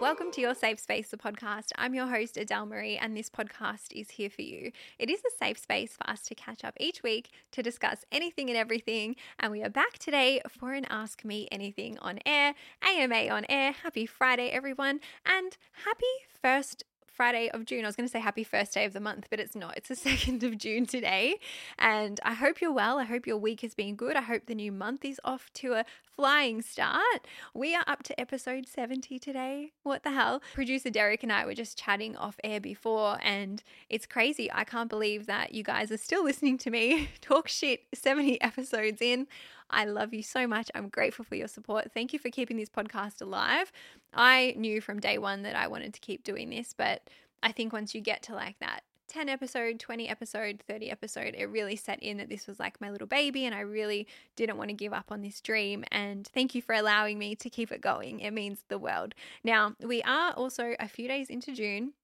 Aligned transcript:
Welcome 0.00 0.30
to 0.30 0.40
Your 0.40 0.54
Safe 0.54 0.80
Space, 0.80 1.10
the 1.10 1.18
podcast. 1.18 1.72
I'm 1.76 1.94
your 1.94 2.06
host, 2.06 2.38
Adele 2.38 2.64
Marie, 2.64 2.96
and 2.96 3.14
this 3.14 3.28
podcast 3.28 3.92
is 3.92 4.12
here 4.12 4.30
for 4.30 4.40
you. 4.40 4.72
It 4.98 5.10
is 5.10 5.20
a 5.20 5.36
safe 5.38 5.58
space 5.58 5.94
for 5.94 6.08
us 6.08 6.22
to 6.22 6.34
catch 6.34 6.64
up 6.64 6.72
each 6.80 7.02
week 7.02 7.28
to 7.52 7.62
discuss 7.62 8.06
anything 8.10 8.48
and 8.48 8.56
everything. 8.56 9.14
And 9.38 9.52
we 9.52 9.62
are 9.62 9.68
back 9.68 9.98
today 9.98 10.40
for 10.48 10.72
an 10.72 10.86
Ask 10.88 11.22
Me 11.22 11.48
Anything 11.52 11.98
on 11.98 12.18
air, 12.24 12.54
AMA 12.82 13.28
on 13.28 13.44
air. 13.50 13.72
Happy 13.72 14.06
Friday, 14.06 14.48
everyone, 14.48 15.00
and 15.26 15.58
happy 15.84 16.06
first 16.42 16.82
Friday 17.20 17.50
of 17.50 17.66
June. 17.66 17.84
I 17.84 17.88
was 17.88 17.96
going 17.96 18.08
to 18.08 18.10
say 18.10 18.18
happy 18.18 18.44
first 18.44 18.72
day 18.72 18.86
of 18.86 18.94
the 18.94 18.98
month, 18.98 19.26
but 19.28 19.38
it's 19.38 19.54
not. 19.54 19.76
It's 19.76 19.90
the 19.90 19.94
2nd 20.10 20.42
of 20.42 20.56
June 20.56 20.86
today. 20.86 21.36
And 21.78 22.18
I 22.24 22.32
hope 22.32 22.62
you're 22.62 22.72
well. 22.72 22.98
I 22.98 23.04
hope 23.04 23.26
your 23.26 23.36
week 23.36 23.60
has 23.60 23.74
been 23.74 23.94
good. 23.94 24.16
I 24.16 24.22
hope 24.22 24.46
the 24.46 24.54
new 24.54 24.72
month 24.72 25.04
is 25.04 25.20
off 25.22 25.52
to 25.56 25.74
a 25.74 25.84
flying 26.16 26.62
start. 26.62 27.26
We 27.52 27.74
are 27.74 27.84
up 27.86 28.04
to 28.04 28.18
episode 28.18 28.66
70 28.66 29.18
today. 29.18 29.72
What 29.82 30.02
the 30.02 30.12
hell? 30.12 30.40
Producer 30.54 30.88
Derek 30.88 31.22
and 31.22 31.30
I 31.30 31.44
were 31.44 31.52
just 31.52 31.76
chatting 31.76 32.16
off 32.16 32.36
air 32.42 32.58
before, 32.58 33.18
and 33.22 33.62
it's 33.90 34.06
crazy. 34.06 34.50
I 34.50 34.64
can't 34.64 34.88
believe 34.88 35.26
that 35.26 35.52
you 35.52 35.62
guys 35.62 35.92
are 35.92 35.98
still 35.98 36.24
listening 36.24 36.56
to 36.56 36.70
me 36.70 37.10
talk 37.20 37.48
shit 37.48 37.82
70 37.92 38.40
episodes 38.40 39.02
in. 39.02 39.26
I 39.70 39.84
love 39.84 40.12
you 40.12 40.22
so 40.22 40.46
much. 40.46 40.70
I'm 40.74 40.88
grateful 40.88 41.24
for 41.24 41.36
your 41.36 41.48
support. 41.48 41.92
Thank 41.92 42.12
you 42.12 42.18
for 42.18 42.30
keeping 42.30 42.56
this 42.56 42.68
podcast 42.68 43.22
alive. 43.22 43.72
I 44.12 44.54
knew 44.56 44.80
from 44.80 45.00
day 45.00 45.18
one 45.18 45.42
that 45.42 45.56
I 45.56 45.68
wanted 45.68 45.94
to 45.94 46.00
keep 46.00 46.24
doing 46.24 46.50
this, 46.50 46.74
but 46.76 47.08
I 47.42 47.52
think 47.52 47.72
once 47.72 47.94
you 47.94 48.00
get 48.00 48.22
to 48.24 48.34
like 48.34 48.58
that 48.60 48.82
10 49.10 49.28
episode, 49.28 49.80
20 49.80 50.08
episode, 50.08 50.62
30 50.68 50.90
episode, 50.90 51.34
it 51.36 51.46
really 51.46 51.74
set 51.74 52.00
in 52.00 52.18
that 52.18 52.28
this 52.28 52.46
was 52.46 52.60
like 52.60 52.80
my 52.80 52.90
little 52.90 53.08
baby 53.08 53.44
and 53.44 53.54
I 53.54 53.60
really 53.60 54.06
didn't 54.36 54.56
want 54.56 54.70
to 54.70 54.74
give 54.74 54.92
up 54.92 55.10
on 55.10 55.20
this 55.20 55.40
dream. 55.40 55.84
And 55.90 56.26
thank 56.28 56.54
you 56.54 56.62
for 56.62 56.74
allowing 56.74 57.18
me 57.18 57.34
to 57.34 57.50
keep 57.50 57.72
it 57.72 57.80
going. 57.80 58.20
It 58.20 58.30
means 58.30 58.64
the 58.68 58.78
world. 58.78 59.14
Now, 59.42 59.74
we 59.80 60.00
are 60.02 60.32
also 60.32 60.76
a 60.78 60.86
few 60.86 61.08
days 61.08 61.28
into 61.28 61.52
June, 61.52 61.94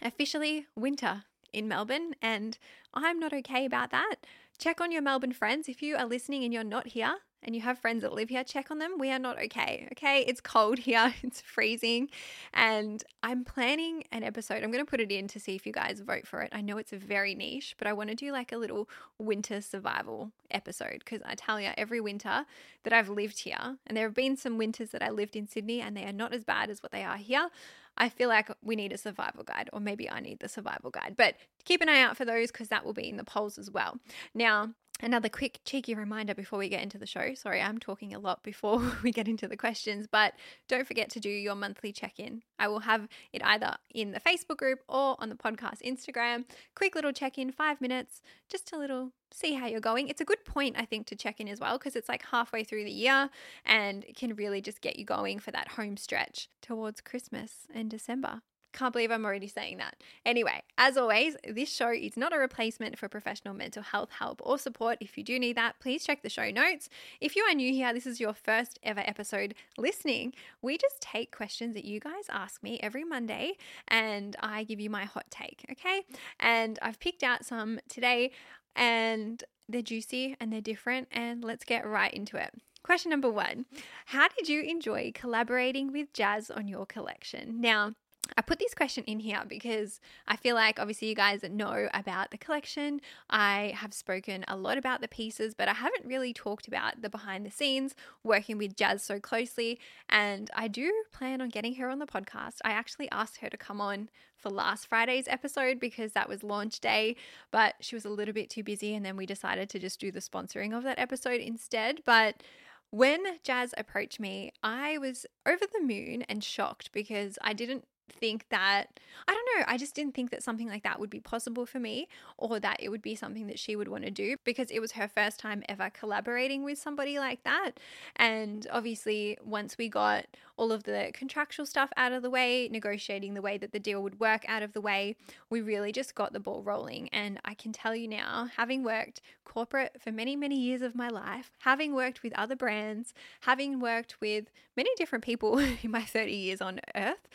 officially 0.00 0.66
winter 0.74 1.24
in 1.52 1.68
Melbourne, 1.68 2.14
and 2.22 2.56
I'm 2.94 3.20
not 3.20 3.34
okay 3.34 3.66
about 3.66 3.90
that. 3.90 4.16
Check 4.58 4.80
on 4.80 4.90
your 4.90 5.02
Melbourne 5.02 5.32
friends. 5.32 5.68
If 5.68 5.82
you 5.82 5.96
are 5.96 6.06
listening 6.06 6.42
and 6.42 6.52
you're 6.52 6.64
not 6.64 6.86
here 6.86 7.14
and 7.42 7.54
you 7.54 7.60
have 7.60 7.78
friends 7.78 8.00
that 8.02 8.14
live 8.14 8.30
here, 8.30 8.42
check 8.42 8.70
on 8.70 8.78
them. 8.78 8.96
We 8.98 9.10
are 9.10 9.18
not 9.18 9.38
okay. 9.44 9.86
Okay. 9.92 10.24
It's 10.26 10.40
cold 10.40 10.78
here, 10.80 11.14
it's 11.22 11.42
freezing. 11.42 12.08
And 12.54 13.04
I'm 13.22 13.44
planning 13.44 14.04
an 14.12 14.22
episode. 14.22 14.62
I'm 14.62 14.72
going 14.72 14.84
to 14.84 14.90
put 14.90 15.00
it 15.00 15.12
in 15.12 15.28
to 15.28 15.38
see 15.38 15.54
if 15.54 15.66
you 15.66 15.72
guys 15.72 16.00
vote 16.00 16.26
for 16.26 16.40
it. 16.40 16.50
I 16.54 16.62
know 16.62 16.78
it's 16.78 16.92
very 16.92 17.34
niche, 17.34 17.74
but 17.76 17.86
I 17.86 17.92
want 17.92 18.08
to 18.08 18.16
do 18.16 18.32
like 18.32 18.50
a 18.50 18.56
little 18.56 18.88
winter 19.18 19.60
survival 19.60 20.32
episode 20.50 21.00
because 21.00 21.20
I 21.26 21.34
tell 21.34 21.60
you, 21.60 21.70
every 21.76 22.00
winter 22.00 22.46
that 22.84 22.94
I've 22.94 23.10
lived 23.10 23.40
here, 23.40 23.76
and 23.86 23.94
there 23.96 24.06
have 24.06 24.14
been 24.14 24.38
some 24.38 24.56
winters 24.56 24.90
that 24.90 25.02
I 25.02 25.10
lived 25.10 25.36
in 25.36 25.46
Sydney 25.46 25.82
and 25.82 25.94
they 25.94 26.04
are 26.04 26.12
not 26.12 26.32
as 26.32 26.44
bad 26.44 26.70
as 26.70 26.82
what 26.82 26.92
they 26.92 27.04
are 27.04 27.18
here. 27.18 27.50
I 27.98 28.08
feel 28.08 28.28
like 28.28 28.50
we 28.62 28.76
need 28.76 28.92
a 28.92 28.98
survival 28.98 29.44
guide, 29.44 29.70
or 29.72 29.80
maybe 29.80 30.10
I 30.10 30.20
need 30.20 30.40
the 30.40 30.48
survival 30.48 30.90
guide. 30.90 31.14
But 31.16 31.36
keep 31.64 31.80
an 31.80 31.88
eye 31.88 32.02
out 32.02 32.16
for 32.16 32.24
those 32.24 32.50
because 32.50 32.68
that 32.68 32.84
will 32.84 32.92
be 32.92 33.08
in 33.08 33.16
the 33.16 33.24
polls 33.24 33.58
as 33.58 33.70
well. 33.70 33.98
Now, 34.34 34.74
Another 35.02 35.28
quick 35.28 35.60
cheeky 35.64 35.94
reminder 35.94 36.34
before 36.34 36.58
we 36.58 36.70
get 36.70 36.82
into 36.82 36.96
the 36.96 37.06
show. 37.06 37.34
Sorry, 37.34 37.60
I'm 37.60 37.78
talking 37.78 38.14
a 38.14 38.18
lot 38.18 38.42
before 38.42 38.80
we 39.02 39.12
get 39.12 39.28
into 39.28 39.46
the 39.46 39.56
questions, 39.56 40.06
but 40.10 40.32
don't 40.68 40.86
forget 40.86 41.10
to 41.10 41.20
do 41.20 41.28
your 41.28 41.54
monthly 41.54 41.92
check 41.92 42.18
in. 42.18 42.42
I 42.58 42.68
will 42.68 42.80
have 42.80 43.06
it 43.32 43.42
either 43.44 43.76
in 43.94 44.12
the 44.12 44.20
Facebook 44.20 44.56
group 44.56 44.80
or 44.88 45.16
on 45.18 45.28
the 45.28 45.34
podcast 45.34 45.82
Instagram. 45.82 46.44
Quick 46.74 46.94
little 46.94 47.12
check 47.12 47.36
in, 47.36 47.52
five 47.52 47.80
minutes, 47.80 48.22
just 48.48 48.72
a 48.72 48.78
little 48.78 49.12
see 49.30 49.54
how 49.54 49.66
you're 49.66 49.80
going. 49.80 50.08
It's 50.08 50.22
a 50.22 50.24
good 50.24 50.44
point, 50.46 50.76
I 50.78 50.86
think, 50.86 51.06
to 51.08 51.16
check 51.16 51.40
in 51.40 51.48
as 51.48 51.60
well 51.60 51.76
because 51.76 51.94
it's 51.94 52.08
like 52.08 52.24
halfway 52.30 52.64
through 52.64 52.84
the 52.84 52.90
year 52.90 53.28
and 53.66 54.04
can 54.16 54.34
really 54.34 54.62
just 54.62 54.80
get 54.80 54.98
you 54.98 55.04
going 55.04 55.40
for 55.40 55.50
that 55.50 55.68
home 55.68 55.98
stretch 55.98 56.48
towards 56.62 57.02
Christmas 57.02 57.66
and 57.74 57.90
December. 57.90 58.40
Can't 58.72 58.92
believe 58.92 59.10
I'm 59.10 59.24
already 59.24 59.48
saying 59.48 59.78
that. 59.78 59.96
Anyway, 60.24 60.62
as 60.76 60.96
always, 60.96 61.36
this 61.48 61.72
show 61.72 61.90
is 61.90 62.16
not 62.16 62.34
a 62.34 62.38
replacement 62.38 62.98
for 62.98 63.08
professional 63.08 63.54
mental 63.54 63.82
health 63.82 64.10
help 64.10 64.40
or 64.44 64.58
support. 64.58 64.98
If 65.00 65.16
you 65.16 65.24
do 65.24 65.38
need 65.38 65.56
that, 65.56 65.80
please 65.80 66.04
check 66.04 66.22
the 66.22 66.28
show 66.28 66.50
notes. 66.50 66.88
If 67.20 67.36
you 67.36 67.42
are 67.44 67.54
new 67.54 67.72
here, 67.72 67.92
this 67.92 68.06
is 68.06 68.20
your 68.20 68.34
first 68.34 68.78
ever 68.82 69.02
episode 69.04 69.54
listening. 69.78 70.34
We 70.62 70.78
just 70.78 71.00
take 71.00 71.34
questions 71.34 71.74
that 71.74 71.84
you 71.84 72.00
guys 72.00 72.24
ask 72.28 72.62
me 72.62 72.78
every 72.82 73.04
Monday 73.04 73.56
and 73.88 74.36
I 74.40 74.64
give 74.64 74.80
you 74.80 74.90
my 74.90 75.04
hot 75.04 75.26
take, 75.30 75.64
okay? 75.70 76.02
And 76.38 76.78
I've 76.82 77.00
picked 77.00 77.22
out 77.22 77.44
some 77.44 77.80
today 77.88 78.32
and 78.74 79.42
they're 79.68 79.82
juicy 79.82 80.36
and 80.40 80.52
they're 80.52 80.60
different, 80.60 81.08
and 81.10 81.42
let's 81.42 81.64
get 81.64 81.86
right 81.86 82.12
into 82.12 82.36
it. 82.36 82.54
Question 82.82 83.10
number 83.10 83.30
one 83.30 83.66
How 84.06 84.28
did 84.28 84.48
you 84.48 84.62
enjoy 84.62 85.10
collaborating 85.14 85.92
with 85.92 86.12
Jazz 86.12 86.50
on 86.50 86.68
your 86.68 86.86
collection? 86.86 87.60
Now, 87.60 87.94
I 88.36 88.42
put 88.42 88.58
this 88.58 88.74
question 88.74 89.04
in 89.04 89.20
here 89.20 89.42
because 89.46 90.00
I 90.26 90.36
feel 90.36 90.54
like 90.54 90.78
obviously 90.78 91.08
you 91.08 91.14
guys 91.14 91.42
know 91.42 91.88
about 91.94 92.30
the 92.30 92.38
collection. 92.38 93.00
I 93.30 93.72
have 93.76 93.94
spoken 93.94 94.44
a 94.48 94.56
lot 94.56 94.78
about 94.78 95.00
the 95.00 95.08
pieces, 95.08 95.54
but 95.54 95.68
I 95.68 95.74
haven't 95.74 96.06
really 96.06 96.32
talked 96.32 96.68
about 96.68 97.02
the 97.02 97.10
behind 97.10 97.46
the 97.46 97.50
scenes 97.50 97.94
working 98.22 98.58
with 98.58 98.76
Jazz 98.76 99.02
so 99.02 99.20
closely. 99.20 99.78
And 100.08 100.50
I 100.54 100.68
do 100.68 100.92
plan 101.12 101.40
on 101.40 101.48
getting 101.48 101.74
her 101.76 101.88
on 101.88 101.98
the 101.98 102.06
podcast. 102.06 102.56
I 102.64 102.70
actually 102.70 103.10
asked 103.10 103.38
her 103.38 103.50
to 103.50 103.56
come 103.56 103.80
on 103.80 104.08
for 104.36 104.50
last 104.50 104.86
Friday's 104.86 105.28
episode 105.28 105.80
because 105.80 106.12
that 106.12 106.28
was 106.28 106.42
launch 106.42 106.80
day, 106.80 107.16
but 107.50 107.74
she 107.80 107.96
was 107.96 108.04
a 108.04 108.10
little 108.10 108.34
bit 108.34 108.50
too 108.50 108.62
busy. 108.62 108.94
And 108.94 109.04
then 109.04 109.16
we 109.16 109.26
decided 109.26 109.70
to 109.70 109.78
just 109.78 110.00
do 110.00 110.10
the 110.10 110.20
sponsoring 110.20 110.76
of 110.76 110.82
that 110.84 110.98
episode 110.98 111.40
instead. 111.40 112.02
But 112.04 112.42
when 112.90 113.22
Jazz 113.42 113.74
approached 113.76 114.20
me, 114.20 114.52
I 114.62 114.98
was 114.98 115.26
over 115.44 115.64
the 115.72 115.84
moon 115.84 116.22
and 116.28 116.42
shocked 116.44 116.92
because 116.92 117.38
I 117.42 117.52
didn't 117.52 117.84
think 118.08 118.48
that 118.50 119.00
I 119.28 119.32
don't 119.32 119.58
know, 119.58 119.64
I 119.66 119.76
just 119.76 119.94
didn't 119.94 120.14
think 120.14 120.30
that 120.30 120.42
something 120.42 120.68
like 120.68 120.82
that 120.84 121.00
would 121.00 121.10
be 121.10 121.20
possible 121.20 121.66
for 121.66 121.80
me 121.80 122.08
or 122.36 122.60
that 122.60 122.76
it 122.80 122.90
would 122.90 123.02
be 123.02 123.14
something 123.14 123.46
that 123.46 123.58
she 123.58 123.74
would 123.74 123.88
want 123.88 124.04
to 124.04 124.10
do 124.10 124.36
because 124.44 124.70
it 124.70 124.80
was 124.80 124.92
her 124.92 125.08
first 125.08 125.40
time 125.40 125.62
ever 125.68 125.90
collaborating 125.90 126.62
with 126.62 126.78
somebody 126.78 127.18
like 127.18 127.42
that. 127.44 127.72
And 128.14 128.66
obviously, 128.70 129.38
once 129.44 129.78
we 129.78 129.88
got 129.88 130.26
all 130.56 130.72
of 130.72 130.84
the 130.84 131.10
contractual 131.12 131.66
stuff 131.66 131.90
out 131.96 132.12
of 132.12 132.22
the 132.22 132.30
way, 132.30 132.68
negotiating 132.70 133.34
the 133.34 133.42
way 133.42 133.58
that 133.58 133.72
the 133.72 133.80
deal 133.80 134.02
would 134.02 134.20
work 134.20 134.44
out 134.48 134.62
of 134.62 134.72
the 134.72 134.80
way, 134.80 135.16
we 135.50 135.60
really 135.60 135.92
just 135.92 136.14
got 136.14 136.32
the 136.32 136.40
ball 136.40 136.62
rolling. 136.62 137.08
And 137.10 137.40
I 137.44 137.54
can 137.54 137.72
tell 137.72 137.94
you 137.94 138.08
now, 138.08 138.48
having 138.56 138.82
worked 138.82 139.20
corporate 139.44 140.00
for 140.00 140.12
many, 140.12 140.36
many 140.36 140.58
years 140.58 140.82
of 140.82 140.94
my 140.94 141.08
life, 141.08 141.50
having 141.60 141.94
worked 141.94 142.22
with 142.22 142.32
other 142.34 142.56
brands, 142.56 143.14
having 143.40 143.80
worked 143.80 144.20
with 144.20 144.50
many 144.76 144.90
different 144.96 145.24
people 145.24 145.58
in 145.82 145.90
my 145.90 146.02
30 146.02 146.32
years 146.32 146.60
on 146.60 146.80
earth, 146.94 147.28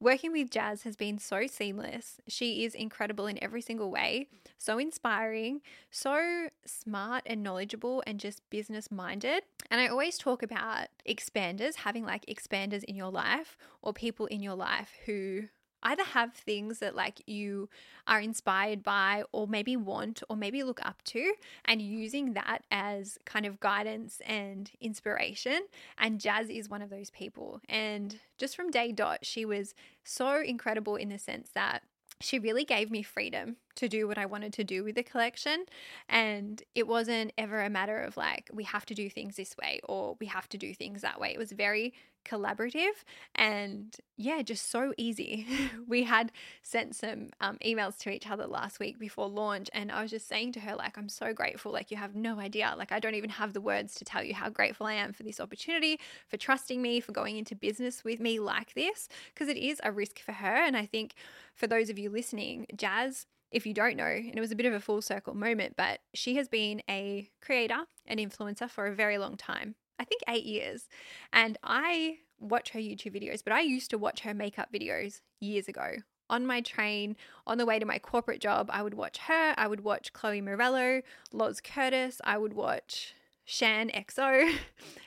Working 0.00 0.32
with 0.32 0.50
Jazz 0.50 0.82
has 0.82 0.96
been 0.96 1.18
so 1.18 1.46
seamless. 1.46 2.18
She 2.28 2.64
is 2.64 2.74
incredible 2.74 3.26
in 3.26 3.42
every 3.42 3.62
single 3.62 3.90
way, 3.90 4.28
so 4.58 4.78
inspiring, 4.78 5.62
so 5.90 6.48
smart 6.66 7.22
and 7.24 7.42
knowledgeable, 7.42 8.02
and 8.06 8.20
just 8.20 8.42
business 8.50 8.90
minded. 8.90 9.44
And 9.70 9.80
I 9.80 9.86
always 9.86 10.18
talk 10.18 10.42
about 10.42 10.88
expanders, 11.08 11.76
having 11.76 12.04
like 12.04 12.26
expanders 12.26 12.84
in 12.84 12.96
your 12.96 13.10
life 13.10 13.56
or 13.82 13.92
people 13.92 14.26
in 14.26 14.42
your 14.42 14.56
life 14.56 14.92
who 15.06 15.44
either 15.84 16.04
have 16.04 16.32
things 16.32 16.78
that 16.78 16.94
like 16.94 17.20
you 17.26 17.68
are 18.06 18.20
inspired 18.20 18.82
by 18.82 19.22
or 19.32 19.46
maybe 19.46 19.76
want 19.76 20.22
or 20.28 20.36
maybe 20.36 20.62
look 20.62 20.84
up 20.84 21.02
to 21.04 21.34
and 21.64 21.80
using 21.82 22.32
that 22.34 22.64
as 22.70 23.18
kind 23.24 23.46
of 23.46 23.60
guidance 23.60 24.20
and 24.26 24.70
inspiration 24.80 25.62
and 25.98 26.20
jazz 26.20 26.48
is 26.48 26.68
one 26.68 26.82
of 26.82 26.90
those 26.90 27.10
people 27.10 27.60
and 27.68 28.20
just 28.38 28.56
from 28.56 28.70
day 28.70 28.92
dot 28.92 29.18
she 29.22 29.44
was 29.44 29.74
so 30.02 30.40
incredible 30.40 30.96
in 30.96 31.08
the 31.08 31.18
sense 31.18 31.50
that 31.54 31.82
she 32.20 32.38
really 32.38 32.64
gave 32.64 32.90
me 32.90 33.02
freedom 33.02 33.56
to 33.76 33.88
do 33.88 34.06
what 34.06 34.18
I 34.18 34.26
wanted 34.26 34.52
to 34.54 34.64
do 34.64 34.84
with 34.84 34.94
the 34.94 35.02
collection. 35.02 35.64
And 36.08 36.62
it 36.74 36.86
wasn't 36.86 37.32
ever 37.36 37.60
a 37.62 37.70
matter 37.70 37.98
of 37.98 38.16
like, 38.16 38.48
we 38.52 38.64
have 38.64 38.86
to 38.86 38.94
do 38.94 39.10
things 39.10 39.36
this 39.36 39.56
way 39.56 39.80
or 39.84 40.16
we 40.20 40.26
have 40.26 40.48
to 40.50 40.58
do 40.58 40.74
things 40.74 41.02
that 41.02 41.20
way. 41.20 41.32
It 41.32 41.38
was 41.38 41.52
very 41.52 41.92
collaborative 42.24 43.04
and 43.34 43.96
yeah, 44.16 44.42
just 44.42 44.70
so 44.70 44.92
easy. 44.96 45.46
we 45.88 46.04
had 46.04 46.30
sent 46.62 46.94
some 46.94 47.30
um, 47.40 47.58
emails 47.64 47.98
to 47.98 48.10
each 48.10 48.28
other 48.28 48.46
last 48.46 48.78
week 48.78 48.98
before 48.98 49.28
launch, 49.28 49.68
and 49.72 49.90
I 49.90 50.02
was 50.02 50.10
just 50.10 50.28
saying 50.28 50.52
to 50.52 50.60
her, 50.60 50.76
like, 50.76 50.96
I'm 50.96 51.08
so 51.08 51.32
grateful. 51.32 51.72
Like, 51.72 51.90
you 51.90 51.96
have 51.96 52.14
no 52.14 52.38
idea. 52.38 52.74
Like, 52.76 52.92
I 52.92 53.00
don't 53.00 53.14
even 53.14 53.30
have 53.30 53.52
the 53.52 53.60
words 53.60 53.94
to 53.96 54.04
tell 54.04 54.22
you 54.22 54.34
how 54.34 54.48
grateful 54.50 54.86
I 54.86 54.94
am 54.94 55.12
for 55.12 55.24
this 55.24 55.40
opportunity, 55.40 55.98
for 56.28 56.36
trusting 56.36 56.80
me, 56.80 57.00
for 57.00 57.12
going 57.12 57.36
into 57.36 57.54
business 57.54 58.04
with 58.04 58.20
me 58.20 58.38
like 58.38 58.74
this, 58.74 59.08
because 59.32 59.48
it 59.48 59.56
is 59.56 59.80
a 59.82 59.92
risk 59.92 60.20
for 60.20 60.32
her. 60.32 60.64
And 60.64 60.76
I 60.76 60.86
think 60.86 61.14
for 61.54 61.66
those 61.66 61.90
of 61.90 61.98
you 61.98 62.10
listening, 62.10 62.66
Jazz 62.76 63.26
if 63.50 63.66
you 63.66 63.72
don't 63.72 63.96
know, 63.96 64.04
and 64.04 64.36
it 64.36 64.40
was 64.40 64.50
a 64.50 64.56
bit 64.56 64.66
of 64.66 64.72
a 64.72 64.80
full 64.80 65.00
circle 65.00 65.32
moment, 65.32 65.74
but 65.76 66.00
she 66.12 66.34
has 66.34 66.48
been 66.48 66.82
a 66.90 67.30
creator 67.40 67.84
an 68.06 68.18
influencer 68.18 68.68
for 68.68 68.86
a 68.86 68.94
very 68.94 69.18
long 69.18 69.36
time. 69.36 69.76
I 69.98 70.04
think 70.04 70.22
eight 70.28 70.44
years. 70.44 70.88
And 71.32 71.58
I 71.62 72.18
watch 72.40 72.70
her 72.70 72.78
YouTube 72.78 73.14
videos, 73.14 73.42
but 73.42 73.52
I 73.52 73.60
used 73.60 73.90
to 73.90 73.98
watch 73.98 74.20
her 74.20 74.34
makeup 74.34 74.68
videos 74.72 75.20
years 75.40 75.68
ago. 75.68 75.96
On 76.30 76.46
my 76.46 76.60
train, 76.60 77.16
on 77.46 77.58
the 77.58 77.66
way 77.66 77.78
to 77.78 77.84
my 77.84 77.98
corporate 77.98 78.40
job, 78.40 78.70
I 78.72 78.82
would 78.82 78.94
watch 78.94 79.18
her. 79.18 79.54
I 79.56 79.66
would 79.66 79.82
watch 79.82 80.12
Chloe 80.12 80.40
Morello, 80.40 81.02
Loz 81.32 81.60
Curtis. 81.60 82.20
I 82.24 82.38
would 82.38 82.54
watch 82.54 83.14
Shaaanxo. 83.46 84.54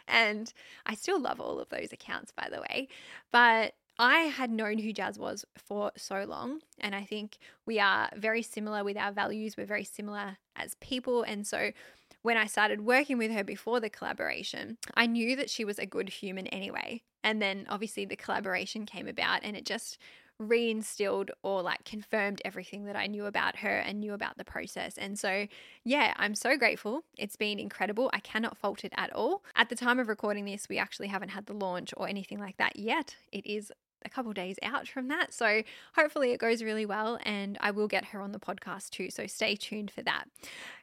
And 0.09 0.53
I 0.85 0.95
still 0.95 1.19
love 1.19 1.41
all 1.41 1.59
of 1.59 1.67
those 1.67 1.91
accounts, 1.91 2.31
by 2.31 2.47
the 2.49 2.61
way. 2.61 2.87
But 3.29 3.73
I 3.99 4.19
had 4.19 4.51
known 4.51 4.77
who 4.77 4.93
Jazz 4.93 5.19
was 5.19 5.43
for 5.57 5.91
so 5.97 6.23
long, 6.23 6.61
and 6.79 6.95
I 6.95 7.03
think 7.03 7.39
we 7.65 7.79
are 7.79 8.09
very 8.15 8.41
similar 8.41 8.83
with 8.85 8.95
our 8.95 9.11
values. 9.11 9.57
We're 9.57 9.65
very 9.65 9.83
similar 9.83 10.37
as 10.55 10.75
people. 10.75 11.23
And 11.23 11.45
so 11.45 11.71
when 12.21 12.37
I 12.37 12.45
started 12.45 12.81
working 12.81 13.17
with 13.17 13.31
her 13.31 13.43
before 13.43 13.79
the 13.79 13.89
collaboration, 13.89 14.77
I 14.95 15.05
knew 15.05 15.35
that 15.35 15.49
she 15.49 15.65
was 15.65 15.79
a 15.79 15.85
good 15.85 16.09
human 16.09 16.47
anyway. 16.47 17.03
And 17.23 17.41
then 17.41 17.65
obviously 17.69 18.05
the 18.05 18.15
collaboration 18.15 18.85
came 18.85 19.07
about, 19.07 19.41
and 19.43 19.55
it 19.55 19.65
just 19.65 19.97
reinstilled 20.41 21.29
or 21.41 21.61
like 21.61 21.83
confirmed 21.83 22.41
everything 22.45 22.85
that 22.85 22.95
I 22.95 23.07
knew 23.07 23.25
about 23.25 23.57
her 23.57 23.77
and 23.77 23.99
knew 23.99 24.13
about 24.13 24.37
the 24.37 24.45
process. 24.45 24.97
And 24.97 25.17
so, 25.17 25.47
yeah, 25.83 26.13
I'm 26.17 26.35
so 26.35 26.57
grateful. 26.57 27.01
It's 27.17 27.35
been 27.35 27.59
incredible. 27.59 28.09
I 28.13 28.19
cannot 28.19 28.57
fault 28.57 28.83
it 28.85 28.93
at 28.97 29.11
all. 29.13 29.43
At 29.55 29.69
the 29.69 29.75
time 29.75 29.99
of 29.99 30.07
recording 30.07 30.45
this, 30.45 30.69
we 30.69 30.77
actually 30.77 31.07
haven't 31.07 31.29
had 31.29 31.47
the 31.47 31.53
launch 31.53 31.93
or 31.97 32.07
anything 32.07 32.39
like 32.39 32.57
that 32.57 32.75
yet. 32.75 33.15
It 33.31 33.45
is 33.45 33.71
a 34.05 34.09
couple 34.09 34.31
days 34.31 34.57
out 34.61 34.87
from 34.87 35.07
that. 35.07 35.33
So 35.33 35.63
hopefully 35.95 36.31
it 36.31 36.39
goes 36.39 36.61
really 36.61 36.85
well 36.85 37.17
and 37.23 37.57
I 37.59 37.71
will 37.71 37.87
get 37.87 38.05
her 38.05 38.21
on 38.21 38.31
the 38.31 38.39
podcast 38.39 38.91
too. 38.91 39.09
So 39.09 39.25
stay 39.25 39.55
tuned 39.55 39.91
for 39.91 40.03
that. 40.03 40.25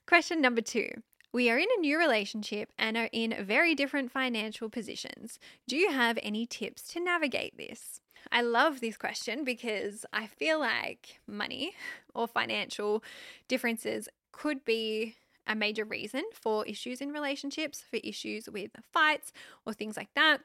Question 0.07 0.41
number 0.41 0.61
two. 0.61 0.91
We 1.35 1.51
are 1.51 1.59
in 1.59 1.67
a 1.77 1.81
new 1.81 1.99
relationship 1.99 2.71
and 2.79 2.97
are 2.97 3.09
in 3.11 3.35
very 3.41 3.75
different 3.75 4.13
financial 4.13 4.69
positions. 4.71 5.41
Do 5.67 5.77
you 5.77 5.91
have 5.91 6.17
any 6.23 6.47
tips 6.47 6.87
to 6.93 7.01
navigate 7.01 7.57
this? 7.57 8.01
I 8.31 8.41
love 8.43 8.81
this 8.81 8.97
question 8.97 9.43
because 9.43 10.07
I 10.13 10.29
feel 10.29 10.61
like 10.61 11.19
money 11.27 11.75
or 12.15 12.29
financial 12.29 13.03
differences 13.49 14.09
could 14.31 14.65
be 14.65 15.17
a 15.45 15.57
major 15.57 15.85
reason 15.85 16.23
for 16.33 16.65
issues 16.67 17.01
in 17.01 17.11
relationships, 17.11 17.83
for 17.91 17.99
issues 18.05 18.49
with 18.49 18.71
fights 18.93 19.33
or 19.67 19.73
things 19.73 19.97
like 19.97 20.15
that. 20.15 20.39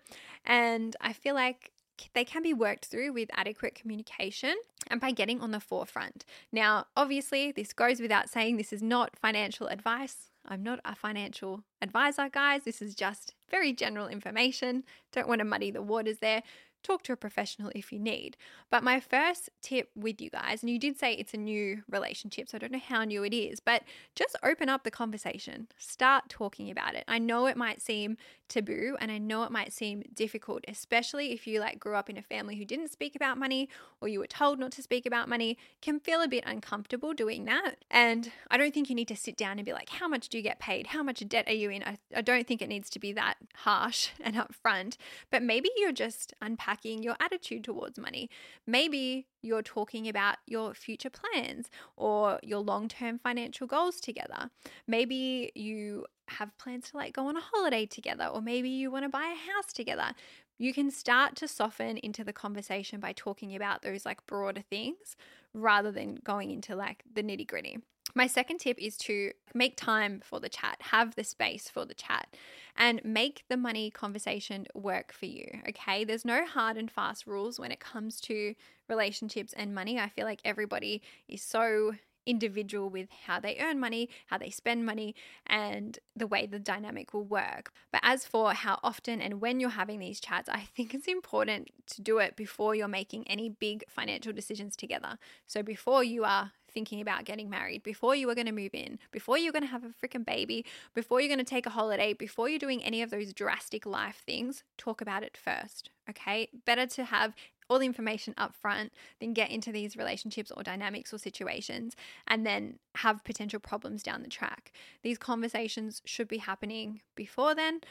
And 0.44 0.96
I 1.00 1.14
feel 1.14 1.36
like 1.36 1.72
they 2.16 2.26
can 2.26 2.42
be 2.42 2.56
worked 2.56 2.86
through 2.86 3.14
with 3.14 3.30
adequate 3.34 3.76
communication 3.76 4.56
and 4.88 5.00
by 5.00 5.12
getting 5.12 5.40
on 5.40 5.52
the 5.52 5.60
forefront. 5.60 6.26
Now, 6.52 6.88
obviously, 6.98 7.52
this 7.52 7.74
goes 7.74 8.00
without 8.00 8.28
saying 8.28 8.58
this 8.58 8.74
is 8.74 8.82
not 8.82 9.20
financial 9.20 9.68
advice. 9.68 10.29
I'm 10.48 10.64
not 10.64 10.80
a 10.86 10.96
financial 10.96 11.64
advisor, 11.82 12.30
guys. 12.30 12.64
This 12.64 12.82
is 12.82 12.96
just 12.96 13.36
very 13.50 13.74
general 13.74 14.08
information. 14.08 14.84
Don't 15.12 15.28
want 15.28 15.40
to 15.40 15.46
muddy 15.46 15.72
the 15.72 15.82
waters 15.82 16.20
there 16.20 16.44
talk 16.84 17.04
to 17.04 17.14
a 17.14 17.18
professional 17.18 17.72
if 17.76 17.92
you 17.92 18.00
need. 18.00 18.38
But 18.70 18.84
my 18.84 19.00
first 19.00 19.50
tip 19.62 19.90
with 19.96 20.22
you 20.22 20.30
guys, 20.30 20.64
and 20.64 20.70
you 20.70 20.80
did 20.80 20.98
say 20.98 21.14
it's 21.14 21.34
a 21.34 21.38
new 21.38 21.84
relationship, 21.90 22.50
so 22.50 22.58
I 22.58 22.60
don't 22.60 22.72
know 22.72 22.80
how 22.80 23.04
new 23.04 23.24
it 23.24 23.34
is, 23.34 23.60
but 23.60 23.84
just 24.16 24.36
open 24.44 24.70
up 24.70 24.84
the 24.84 24.92
conversation. 24.92 25.68
Start 25.78 26.30
talking 26.30 26.72
about 26.72 26.96
it. 26.96 27.04
I 27.08 27.20
know 27.20 27.48
it 27.48 27.58
might 27.58 27.82
seem 27.82 28.18
taboo 28.48 28.98
and 29.00 29.12
I 29.12 29.20
know 29.20 29.44
it 29.44 29.52
might 29.52 29.72
seem 29.72 30.04
difficult, 30.14 30.64
especially 30.68 31.32
if 31.32 31.46
you 31.46 31.60
like 31.60 31.80
grew 31.80 31.96
up 31.96 32.10
in 32.10 32.18
a 32.18 32.22
family 32.22 32.56
who 32.56 32.66
didn't 32.66 32.92
speak 32.92 33.16
about 33.16 33.38
money 33.38 33.70
or 34.02 34.08
you 34.08 34.20
were 34.20 34.28
told 34.28 34.60
not 34.60 34.72
to 34.74 34.82
speak 34.82 35.06
about 35.06 35.30
money, 35.30 35.58
can 35.82 36.00
feel 36.00 36.22
a 36.22 36.28
bit 36.28 36.44
uncomfortable 36.48 37.14
doing 37.14 37.46
that. 37.46 37.76
And 37.92 38.32
I 38.50 38.58
don't 38.58 38.74
think 38.74 38.90
you 38.90 38.96
need 38.96 39.08
to 39.10 39.16
sit 39.16 39.38
down 39.38 39.60
and 39.60 39.66
be 39.66 39.74
like, 39.74 39.90
how 39.90 40.08
much 40.08 40.30
do 40.30 40.38
you 40.38 40.44
get 40.44 40.60
paid? 40.60 40.88
How 40.88 41.04
much 41.04 41.28
debt 41.28 41.48
are 41.48 41.54
you 41.54 41.70
in? 41.70 41.84
I, 41.84 41.98
I 42.16 42.22
don't 42.22 42.48
think 42.48 42.62
it 42.62 42.70
needs 42.70 42.90
to 42.92 43.00
be 43.00 43.14
that 43.14 43.36
harsh 43.56 44.10
and 44.20 44.36
upfront, 44.36 44.98
but 45.30 45.44
maybe 45.44 45.70
you're 45.78 45.92
just 45.92 46.34
unpacking 46.42 46.69
your 47.04 47.16
attitude 47.20 47.64
towards 47.64 47.98
money. 47.98 48.30
Maybe 48.66 49.28
you're 49.42 49.62
talking 49.62 50.08
about 50.08 50.38
your 50.46 50.74
future 50.74 51.10
plans 51.10 51.70
or 51.96 52.40
your 52.44 52.60
long 52.60 52.88
term 52.88 53.20
financial 53.20 53.68
goals 53.68 54.00
together. 54.00 54.50
Maybe 54.88 55.52
you 55.56 56.06
have 56.28 56.58
plans 56.58 56.92
to 56.92 56.98
like 56.98 57.14
go 57.14 57.28
on 57.28 57.38
a 57.38 57.42
holiday 57.42 57.86
together, 57.86 58.26
or 58.26 58.42
maybe 58.42 58.70
you 58.70 58.92
want 58.92 59.06
to 59.06 59.10
buy 59.10 59.34
a 59.34 59.52
house 59.54 59.74
together. 59.74 60.12
You 60.58 60.74
can 60.74 60.92
start 60.92 61.36
to 61.38 61.48
soften 61.48 61.98
into 61.98 62.24
the 62.24 62.34
conversation 62.34 63.00
by 63.00 63.14
talking 63.14 63.56
about 63.56 63.82
those 63.82 64.06
like 64.06 64.26
broader 64.26 64.62
things 64.62 65.16
rather 65.54 65.92
than 65.92 66.20
going 66.24 66.52
into 66.52 66.76
like 66.76 67.04
the 67.12 67.24
nitty 67.24 67.48
gritty. 67.48 67.80
My 68.16 68.28
second 68.28 68.58
tip 68.58 68.78
is 68.80 68.98
to 68.98 69.32
make 69.54 69.78
time 69.78 70.22
for 70.24 70.40
the 70.40 70.50
chat, 70.50 70.78
have 70.80 71.16
the 71.16 71.24
space 71.24 71.70
for 71.70 71.86
the 71.86 71.94
chat, 71.94 72.36
and 72.76 73.02
make 73.04 73.44
the 73.50 73.58
money 73.58 73.92
conversation 73.92 74.66
work 74.74 75.14
for 75.14 75.26
you. 75.26 75.62
Okay. 75.70 76.04
There's 76.04 76.26
no 76.26 76.46
hard 76.46 76.78
and 76.78 76.90
fast 76.90 77.28
rules 77.28 77.60
when 77.60 77.72
it 77.72 77.80
comes 77.80 78.20
to 78.22 78.56
relationships 78.88 79.54
and 79.54 79.76
money. 79.76 80.00
I 80.00 80.10
feel 80.10 80.26
like 80.26 80.42
everybody 80.44 81.02
is 81.28 81.42
so 81.42 81.94
individual 82.26 82.90
with 82.90 83.10
how 83.26 83.40
they 83.40 83.58
earn 83.60 83.80
money, 83.80 84.10
how 84.28 84.38
they 84.38 84.50
spend 84.50 84.86
money, 84.86 85.16
and 85.48 85.98
the 86.16 86.28
way 86.28 86.46
the 86.46 86.60
dynamic 86.60 87.14
will 87.14 87.24
work. 87.24 87.72
But 87.92 88.02
as 88.04 88.26
for 88.26 88.54
how 88.54 88.80
often 88.84 89.22
and 89.22 89.42
when 89.42 89.60
you're 89.60 89.70
having 89.72 90.00
these 90.00 90.20
chats, 90.20 90.48
I 90.50 90.68
think 90.76 90.94
it's 90.94 91.08
important 91.08 91.72
to 91.88 92.02
do 92.02 92.20
it 92.20 92.36
before 92.36 92.76
you're 92.76 92.88
making 92.88 93.28
any 93.28 93.50
big 93.50 93.84
financial 93.90 94.34
decisions 94.34 94.76
together. 94.76 95.18
So 95.48 95.64
before 95.64 96.04
you 96.04 96.24
are 96.24 96.52
thinking 96.70 97.02
about 97.02 97.26
getting 97.26 97.50
married, 97.50 97.84
before 97.84 98.16
you 98.16 98.30
are 98.30 98.36
going 98.36 98.48
to 98.48 98.52
move 98.52 98.74
in, 98.74 99.00
before 99.12 99.38
you're 99.38 99.52
going 99.52 99.64
to 99.64 99.70
have 99.70 99.84
a 99.84 99.90
freaking 99.90 100.26
baby, 100.26 100.66
before 100.94 101.20
you're 101.20 101.28
going 101.28 101.40
to 101.40 101.44
take 101.44 101.66
a 101.66 101.72
holiday, 101.72 102.14
before 102.14 102.50
you're 102.50 102.60
doing 102.60 102.84
any 102.84 103.02
of 103.02 103.10
those 103.10 103.34
drastic 103.34 103.86
life 103.86 104.24
things, 104.26 104.64
talk 104.78 105.02
about 105.02 105.24
it 105.24 105.38
first. 105.38 105.90
Okay. 106.10 106.50
Better 106.66 106.88
to 106.88 107.06
have 107.06 107.36
all 107.70 107.80
the 107.80 107.86
information 107.86 108.34
up 108.38 108.56
front, 108.56 108.92
then 109.20 109.34
get 109.34 109.52
into 109.52 109.72
these 109.72 109.96
relationships 109.96 110.52
or 110.56 110.64
dynamics 110.64 111.14
or 111.14 111.20
situations, 111.20 111.96
and 112.28 112.46
then 112.46 112.80
have 112.96 113.24
potential 113.24 113.60
problems 113.60 114.02
down 114.02 114.24
the 114.24 114.30
track. 114.30 114.72
These 115.04 115.20
conversations 115.20 116.02
should 116.04 116.28
be 116.28 116.40
happening 116.40 117.02
before 117.16 117.54
then. 117.54 117.82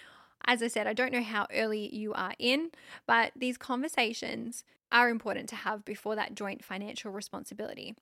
As 0.47 0.63
I 0.63 0.69
said, 0.69 0.87
I 0.87 0.93
don't 0.93 1.13
know 1.13 1.23
how 1.23 1.47
early 1.53 1.95
you 1.95 2.13
are 2.13 2.35
in, 2.39 2.71
but 3.07 3.33
these 3.37 3.57
conversations 3.57 4.65
are 4.91 5.11
important 5.11 5.49
to 5.51 5.57
have 5.57 5.85
before 5.85 6.17
that 6.17 6.35
joint 6.35 6.65
financial 6.65 7.13
responsibility. 7.13 7.95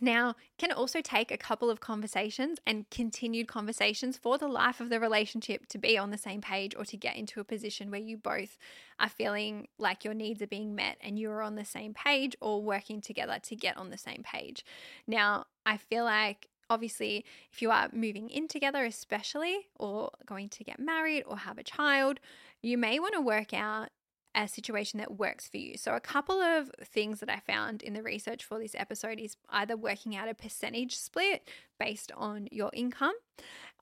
Now, 0.00 0.34
can 0.58 0.72
also 0.72 1.00
take 1.00 1.30
a 1.30 1.36
couple 1.36 1.70
of 1.70 1.80
conversations 1.80 2.58
and 2.66 2.88
continued 2.90 3.46
conversations 3.46 4.16
for 4.16 4.38
the 4.38 4.48
life 4.48 4.80
of 4.80 4.90
the 4.90 4.98
relationship 4.98 5.66
to 5.68 5.78
be 5.78 5.96
on 5.96 6.10
the 6.10 6.18
same 6.18 6.40
page 6.40 6.74
or 6.76 6.84
to 6.86 6.96
get 6.96 7.16
into 7.16 7.40
a 7.40 7.44
position 7.44 7.90
where 7.90 8.00
you 8.00 8.16
both 8.16 8.58
are 8.98 9.08
feeling 9.08 9.68
like 9.78 10.04
your 10.04 10.14
needs 10.14 10.42
are 10.42 10.48
being 10.48 10.74
met 10.74 10.96
and 11.00 11.18
you're 11.18 11.42
on 11.42 11.54
the 11.54 11.64
same 11.64 11.94
page 11.94 12.34
or 12.40 12.60
working 12.60 13.00
together 13.00 13.38
to 13.44 13.54
get 13.54 13.76
on 13.76 13.90
the 13.90 13.98
same 13.98 14.22
page. 14.24 14.64
Now, 15.06 15.46
I 15.64 15.76
feel 15.76 16.04
like 16.04 16.48
obviously, 16.68 17.24
if 17.52 17.62
you 17.62 17.70
are 17.70 17.88
moving 17.92 18.30
in 18.30 18.48
together, 18.48 18.84
especially, 18.84 19.68
or 19.76 20.10
going 20.26 20.48
to 20.48 20.64
get 20.64 20.80
married 20.80 21.22
or 21.26 21.36
have 21.38 21.58
a 21.58 21.62
child, 21.62 22.18
you 22.62 22.78
may 22.78 22.98
want 22.98 23.14
to 23.14 23.20
work 23.20 23.52
out 23.54 23.90
a 24.34 24.48
situation 24.48 24.98
that 24.98 25.18
works 25.18 25.48
for 25.48 25.56
you. 25.56 25.76
So, 25.76 25.94
a 25.94 26.00
couple 26.00 26.40
of 26.40 26.70
things 26.82 27.20
that 27.20 27.30
I 27.30 27.40
found 27.40 27.82
in 27.82 27.94
the 27.94 28.02
research 28.02 28.44
for 28.44 28.58
this 28.58 28.74
episode 28.76 29.18
is 29.18 29.36
either 29.50 29.76
working 29.76 30.16
out 30.16 30.28
a 30.28 30.34
percentage 30.34 30.96
split 30.96 31.48
based 31.78 32.12
on 32.16 32.48
your 32.50 32.70
income, 32.72 33.14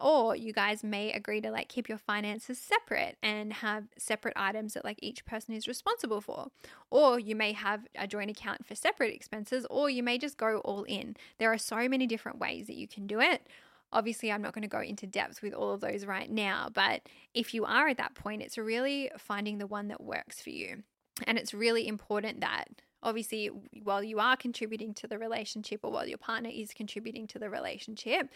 or 0.01 0.35
you 0.37 0.53
guys 0.53 0.83
may 0.83 1.13
agree 1.13 1.41
to 1.41 1.51
like 1.51 1.69
keep 1.69 1.89
your 1.89 1.99
finances 1.99 2.59
separate 2.59 3.17
and 3.23 3.53
have 3.53 3.85
separate 3.97 4.35
items 4.37 4.75
that 4.75 4.85
like 4.85 4.99
each 5.03 5.25
person 5.25 5.55
is 5.55 5.69
responsible 5.69 6.21
for. 6.21 6.49
Or 6.91 7.19
you 7.19 7.37
may 7.37 7.53
have 7.53 7.87
a 7.97 8.07
joint 8.07 8.31
account 8.31 8.67
for 8.67 8.75
separate 8.75 9.15
expenses, 9.15 9.67
or 9.71 9.89
you 9.91 10.03
may 10.03 10.19
just 10.19 10.37
go 10.37 10.59
all 10.59 10.85
in. 10.85 11.17
There 11.39 11.53
are 11.53 11.59
so 11.59 11.89
many 11.89 12.07
different 12.07 12.39
ways 12.39 12.67
that 12.67 12.77
you 12.77 12.89
can 12.89 13.07
do 13.07 13.21
it. 13.21 13.47
Obviously, 13.93 14.33
I'm 14.33 14.43
not 14.43 14.55
going 14.55 14.63
to 14.63 14.69
go 14.69 14.81
into 14.81 15.07
depth 15.07 15.43
with 15.43 15.53
all 15.53 15.73
of 15.73 15.81
those 15.81 16.05
right 16.05 16.31
now, 16.31 16.69
but 16.73 17.03
if 17.35 17.53
you 17.55 17.65
are 17.65 17.89
at 17.89 17.99
that 17.99 18.15
point, 18.15 18.43
it's 18.43 18.59
really 18.59 19.11
finding 19.19 19.59
the 19.59 19.67
one 19.67 19.89
that 19.89 20.03
works 20.03 20.41
for 20.41 20.51
you. 20.51 20.83
And 21.27 21.39
it's 21.39 21.53
really 21.53 21.87
important 21.87 22.41
that 22.41 22.69
obviously 23.03 23.51
while 23.83 24.03
you 24.03 24.19
are 24.19 24.37
contributing 24.37 24.95
to 24.95 25.07
the 25.07 25.19
relationship 25.19 25.81
or 25.83 25.91
while 25.91 26.07
your 26.07 26.19
partner 26.19 26.51
is 26.53 26.73
contributing 26.73 27.27
to 27.27 27.39
the 27.39 27.51
relationship 27.51 28.29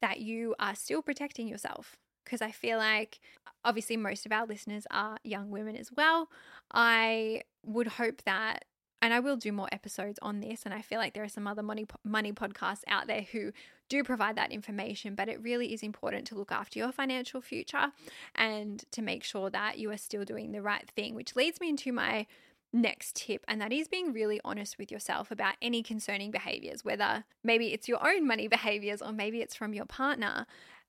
that 0.00 0.20
you 0.20 0.54
are 0.58 0.74
still 0.74 1.02
protecting 1.02 1.46
yourself 1.46 1.98
because 2.24 2.40
I 2.40 2.50
feel 2.50 2.78
like 2.78 3.20
obviously 3.64 3.96
most 3.96 4.26
of 4.26 4.32
our 4.32 4.46
listeners 4.46 4.86
are 4.90 5.18
young 5.24 5.50
women 5.50 5.76
as 5.76 5.90
well. 5.94 6.30
I 6.72 7.42
would 7.64 7.86
hope 7.86 8.22
that 8.24 8.64
and 9.04 9.12
I 9.12 9.20
will 9.20 9.36
do 9.36 9.52
more 9.52 9.68
episodes 9.70 10.18
on 10.22 10.40
this. 10.40 10.62
And 10.64 10.72
I 10.72 10.80
feel 10.80 10.98
like 10.98 11.12
there 11.12 11.22
are 11.22 11.28
some 11.28 11.46
other 11.46 11.62
money 11.62 11.86
money 12.04 12.32
podcasts 12.32 12.84
out 12.88 13.06
there 13.06 13.20
who 13.20 13.52
do 13.90 14.02
provide 14.02 14.34
that 14.36 14.50
information. 14.50 15.14
But 15.14 15.28
it 15.28 15.42
really 15.42 15.74
is 15.74 15.82
important 15.82 16.26
to 16.28 16.34
look 16.36 16.50
after 16.50 16.78
your 16.78 16.90
financial 16.90 17.42
future 17.42 17.92
and 18.34 18.82
to 18.92 19.02
make 19.02 19.22
sure 19.22 19.50
that 19.50 19.76
you 19.76 19.90
are 19.90 19.98
still 19.98 20.24
doing 20.24 20.52
the 20.52 20.62
right 20.62 20.88
thing. 20.96 21.14
Which 21.14 21.36
leads 21.36 21.60
me 21.60 21.68
into 21.68 21.92
my 21.92 22.26
next 22.72 23.16
tip, 23.16 23.44
and 23.46 23.60
that 23.60 23.74
is 23.74 23.88
being 23.88 24.14
really 24.14 24.40
honest 24.42 24.78
with 24.78 24.90
yourself 24.90 25.30
about 25.30 25.56
any 25.60 25.82
concerning 25.82 26.30
behaviors, 26.30 26.82
whether 26.82 27.24
maybe 27.44 27.74
it's 27.74 27.86
your 27.86 28.04
own 28.08 28.26
money 28.26 28.48
behaviors 28.56 29.02
or 29.02 29.12
maybe 29.12 29.42
it's 29.42 29.54
from 29.54 29.74
your 29.74 29.86
partner. 29.86 30.46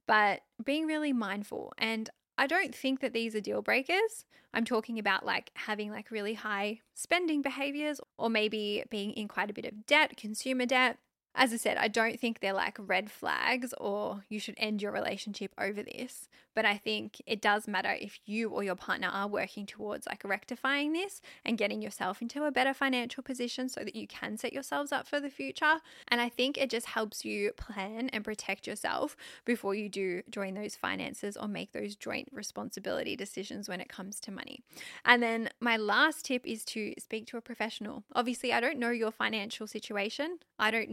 but 0.07 0.39
being 0.63 0.86
really 0.86 1.12
mindful. 1.12 1.74
And 1.77 2.10
I 2.38 2.48
don't 2.48 2.75
think 2.75 3.00
that 3.00 3.13
these 3.13 3.36
are 3.36 3.42
deal 3.42 3.62
breakers. 3.62 4.25
I'm 4.54 4.65
talking 4.65 5.00
about 5.00 5.25
like 5.25 5.51
having 5.56 5.92
like 5.92 6.12
really 6.12 6.34
high 6.34 6.80
spending 6.94 7.42
behaviors 7.42 8.00
or 8.18 8.30
maybe 8.30 8.84
being 8.89 9.12
in 9.12 9.27
quite 9.27 9.50
a 9.50 9.54
bit 9.54 9.65
of 9.65 9.86
debt, 9.86 10.18
consumer 10.18 10.65
debt 10.65 10.98
as 11.36 11.54
I 11.54 11.58
said, 11.58 11.77
I 11.77 11.88
don't 11.88 12.20
think 12.20 12.39
they're 12.39 12.54
like 12.54 12.77
red 12.80 13.12
flags 13.12 13.74
or 13.77 14.24
you 14.30 14.39
should 14.39 14.56
end 14.58 14.82
your 14.82 14.92
relationship 14.92 15.54
over 15.60 15.84
this. 15.84 16.30
But 16.54 16.63
I 16.63 16.77
think 16.77 17.22
it 17.27 17.42
does 17.42 17.68
matter 17.68 17.94
if 18.00 18.20
you 18.25 18.50
or 18.50 18.63
your 18.63 18.75
partner 18.75 19.10
are 19.10 19.27
working 19.27 19.65
towards 19.65 20.08
like 20.08 20.24
rectifying 20.24 20.94
this 20.94 21.22
and 21.44 21.58
getting 21.58 21.82
yourself 21.82 22.22
into 22.22 22.46
a 22.46 22.51
better 22.51 22.74
financial 22.74 23.22
position 23.22 23.68
so 23.68 23.82
that 23.82 23.96
you 23.96 24.08
can 24.08 24.38
set 24.38 24.54
yourselves 24.54 24.94
up 24.94 25.06
for 25.06 25.20
the 25.20 25.30
future. 25.30 25.82
And 26.08 26.22
I 26.22 26.30
think 26.30 26.58
it 26.58 26.70
just 26.70 26.88
helps 26.88 27.25
you 27.25 27.51
plan 27.58 28.10
and 28.13 28.24
protect 28.24 28.68
yourself 28.68 29.18
before 29.44 29.75
you 29.75 29.89
do 29.89 30.22
join 30.30 30.54
those 30.54 30.75
finances 30.75 31.36
or 31.36 31.50
make 31.50 31.74
those 31.74 31.98
joint 31.98 32.30
responsibility 32.32 33.18
decisions 33.18 33.68
when 33.68 33.82
it 33.82 33.89
comes 33.89 34.22
to 34.22 34.32
money. 34.32 34.63
And 35.04 35.22
then 35.22 35.50
my 35.60 35.75
last 35.75 36.25
tip 36.25 36.48
is 36.48 36.63
to 36.65 36.94
speak 36.98 37.27
to 37.27 37.38
a 37.38 37.42
professional. 37.42 38.06
Obviously, 38.15 38.54
I 38.54 38.62
don't 38.62 38.80
know 38.80 38.92
your 38.92 39.12
financial 39.12 39.68
situation. 39.68 40.39
I 40.58 40.72
don't 40.72 40.89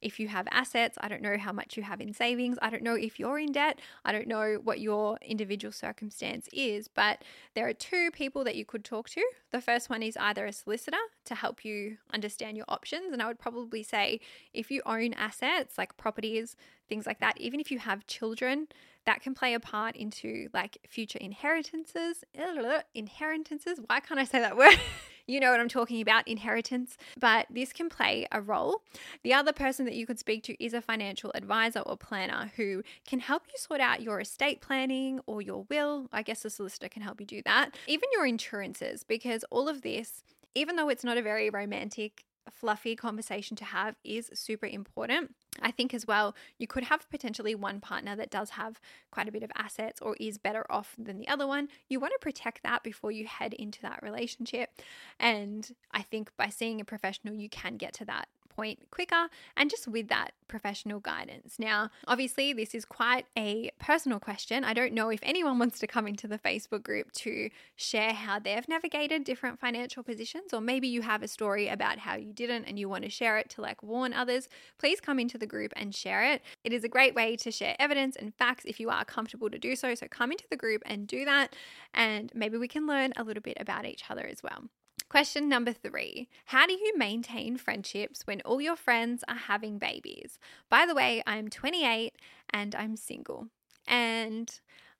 if 0.00 0.20
you 0.20 0.28
have 0.28 0.46
assets. 0.50 0.98
I 1.00 1.08
don't 1.08 1.22
know 1.22 1.36
how 1.38 1.52
much 1.52 1.76
you 1.76 1.82
have 1.82 2.00
in 2.00 2.12
savings. 2.12 2.58
I 2.62 2.70
don't 2.70 2.82
know 2.82 2.94
if 2.94 3.18
you're 3.18 3.38
in 3.38 3.52
debt. 3.52 3.80
I 4.04 4.12
don't 4.12 4.28
know 4.28 4.60
what 4.62 4.80
your 4.80 5.18
individual 5.22 5.72
circumstance 5.72 6.48
is, 6.52 6.88
but 6.88 7.22
there 7.54 7.66
are 7.68 7.72
two 7.72 8.10
people 8.12 8.44
that 8.44 8.56
you 8.56 8.64
could 8.64 8.84
talk 8.84 9.08
to. 9.10 9.24
The 9.50 9.60
first 9.60 9.88
one 9.88 10.02
is 10.02 10.16
either 10.16 10.46
a 10.46 10.52
solicitor 10.52 10.98
to 11.24 11.34
help 11.34 11.64
you 11.64 11.98
understand 12.12 12.56
your 12.56 12.66
options. 12.68 13.12
And 13.12 13.22
I 13.22 13.26
would 13.26 13.38
probably 13.38 13.82
say 13.82 14.20
if 14.52 14.70
you 14.70 14.82
own 14.84 15.14
assets 15.14 15.78
like 15.78 15.96
properties, 15.96 16.56
things 16.88 17.06
like 17.06 17.20
that, 17.20 17.40
even 17.40 17.60
if 17.60 17.70
you 17.70 17.78
have 17.78 18.06
children, 18.06 18.68
that 19.06 19.20
can 19.20 19.34
play 19.34 19.54
a 19.54 19.60
part 19.60 19.96
into 19.96 20.48
like 20.52 20.78
future 20.88 21.18
inheritances. 21.20 22.24
Inheritances. 22.94 23.80
Why 23.86 24.00
can't 24.00 24.20
I 24.20 24.24
say 24.24 24.40
that 24.40 24.56
word? 24.56 24.78
You 25.26 25.40
know 25.40 25.50
what 25.50 25.60
I'm 25.60 25.68
talking 25.68 26.00
about, 26.00 26.28
inheritance. 26.28 26.96
But 27.18 27.46
this 27.48 27.72
can 27.72 27.88
play 27.88 28.26
a 28.30 28.40
role. 28.40 28.82
The 29.22 29.32
other 29.32 29.52
person 29.52 29.86
that 29.86 29.94
you 29.94 30.06
could 30.06 30.18
speak 30.18 30.42
to 30.44 30.64
is 30.64 30.74
a 30.74 30.82
financial 30.82 31.32
advisor 31.34 31.80
or 31.80 31.96
planner 31.96 32.52
who 32.56 32.82
can 33.06 33.20
help 33.20 33.44
you 33.48 33.54
sort 33.56 33.80
out 33.80 34.02
your 34.02 34.20
estate 34.20 34.60
planning 34.60 35.20
or 35.26 35.40
your 35.40 35.64
will. 35.70 36.08
I 36.12 36.22
guess 36.22 36.44
a 36.44 36.50
solicitor 36.50 36.88
can 36.88 37.02
help 37.02 37.20
you 37.20 37.26
do 37.26 37.42
that. 37.44 37.74
Even 37.86 38.08
your 38.12 38.26
insurances, 38.26 39.02
because 39.02 39.44
all 39.50 39.68
of 39.68 39.82
this, 39.82 40.22
even 40.54 40.76
though 40.76 40.88
it's 40.88 41.04
not 41.04 41.16
a 41.16 41.22
very 41.22 41.48
romantic 41.50 42.24
fluffy 42.50 42.94
conversation 42.94 43.56
to 43.56 43.64
have 43.64 43.96
is 44.04 44.30
super 44.34 44.66
important. 44.66 45.34
I 45.62 45.70
think 45.70 45.94
as 45.94 46.06
well, 46.06 46.34
you 46.58 46.66
could 46.66 46.84
have 46.84 47.08
potentially 47.10 47.54
one 47.54 47.80
partner 47.80 48.16
that 48.16 48.30
does 48.30 48.50
have 48.50 48.80
quite 49.10 49.28
a 49.28 49.32
bit 49.32 49.42
of 49.42 49.50
assets 49.56 50.00
or 50.00 50.16
is 50.18 50.38
better 50.38 50.66
off 50.70 50.94
than 50.98 51.18
the 51.18 51.28
other 51.28 51.46
one. 51.46 51.68
You 51.88 52.00
want 52.00 52.12
to 52.12 52.18
protect 52.20 52.62
that 52.62 52.82
before 52.82 53.12
you 53.12 53.26
head 53.26 53.54
into 53.54 53.80
that 53.82 54.02
relationship. 54.02 54.70
And 55.18 55.70
I 55.92 56.02
think 56.02 56.30
by 56.36 56.48
seeing 56.48 56.80
a 56.80 56.84
professional, 56.84 57.34
you 57.34 57.48
can 57.48 57.76
get 57.76 57.92
to 57.94 58.04
that 58.06 58.28
point 58.54 58.78
quicker 58.90 59.28
and 59.56 59.70
just 59.70 59.88
with 59.88 60.08
that 60.08 60.32
professional 60.48 61.00
guidance. 61.00 61.56
Now, 61.58 61.90
obviously, 62.06 62.52
this 62.52 62.74
is 62.74 62.84
quite 62.84 63.26
a 63.36 63.70
personal 63.78 64.20
question. 64.20 64.64
I 64.64 64.72
don't 64.72 64.92
know 64.92 65.10
if 65.10 65.20
anyone 65.22 65.58
wants 65.64 65.78
to 65.80 65.86
come 65.86 66.06
into 66.06 66.28
the 66.28 66.38
Facebook 66.38 66.82
group 66.82 67.10
to 67.12 67.50
share 67.76 68.12
how 68.12 68.38
they've 68.38 68.68
navigated 68.68 69.24
different 69.24 69.58
financial 69.58 70.02
positions, 70.02 70.52
or 70.52 70.60
maybe 70.60 70.88
you 70.88 71.02
have 71.02 71.22
a 71.22 71.28
story 71.28 71.68
about 71.68 71.98
how 71.98 72.16
you 72.16 72.32
didn't 72.32 72.64
and 72.64 72.78
you 72.78 72.88
want 72.88 73.04
to 73.04 73.10
share 73.10 73.38
it 73.38 73.50
to 73.50 73.60
like 73.60 73.82
warn 73.82 74.12
others. 74.12 74.48
Please 74.78 75.00
come 75.00 75.18
into 75.18 75.38
the 75.38 75.46
group 75.46 75.72
and 75.76 75.94
share 75.94 76.24
it. 76.24 76.42
It 76.62 76.72
is 76.72 76.84
a 76.84 76.88
great 76.88 77.14
way 77.14 77.36
to 77.36 77.50
share 77.50 77.76
evidence 77.78 78.16
and 78.16 78.34
facts 78.34 78.64
if 78.66 78.78
you 78.78 78.90
are 78.90 79.04
comfortable 79.04 79.50
to 79.50 79.58
do 79.58 79.76
so. 79.76 79.94
So 79.94 80.06
come 80.08 80.30
into 80.30 80.44
the 80.50 80.56
group 80.56 80.82
and 80.86 81.06
do 81.06 81.24
that, 81.24 81.54
and 81.92 82.30
maybe 82.34 82.58
we 82.58 82.68
can 82.68 82.86
learn 82.86 83.12
a 83.16 83.24
little 83.24 83.42
bit 83.42 83.56
about 83.60 83.86
each 83.86 84.04
other 84.08 84.26
as 84.26 84.42
well. 84.42 84.64
Question 85.14 85.48
number 85.48 85.72
three 85.72 86.28
How 86.46 86.66
do 86.66 86.72
you 86.72 86.92
maintain 86.96 87.56
friendships 87.56 88.26
when 88.26 88.40
all 88.40 88.60
your 88.60 88.74
friends 88.74 89.22
are 89.28 89.36
having 89.36 89.78
babies? 89.78 90.40
By 90.68 90.86
the 90.86 90.94
way, 90.96 91.22
I'm 91.24 91.50
28 91.50 92.14
and 92.50 92.74
I'm 92.74 92.96
single. 92.96 93.46
And 93.86 94.52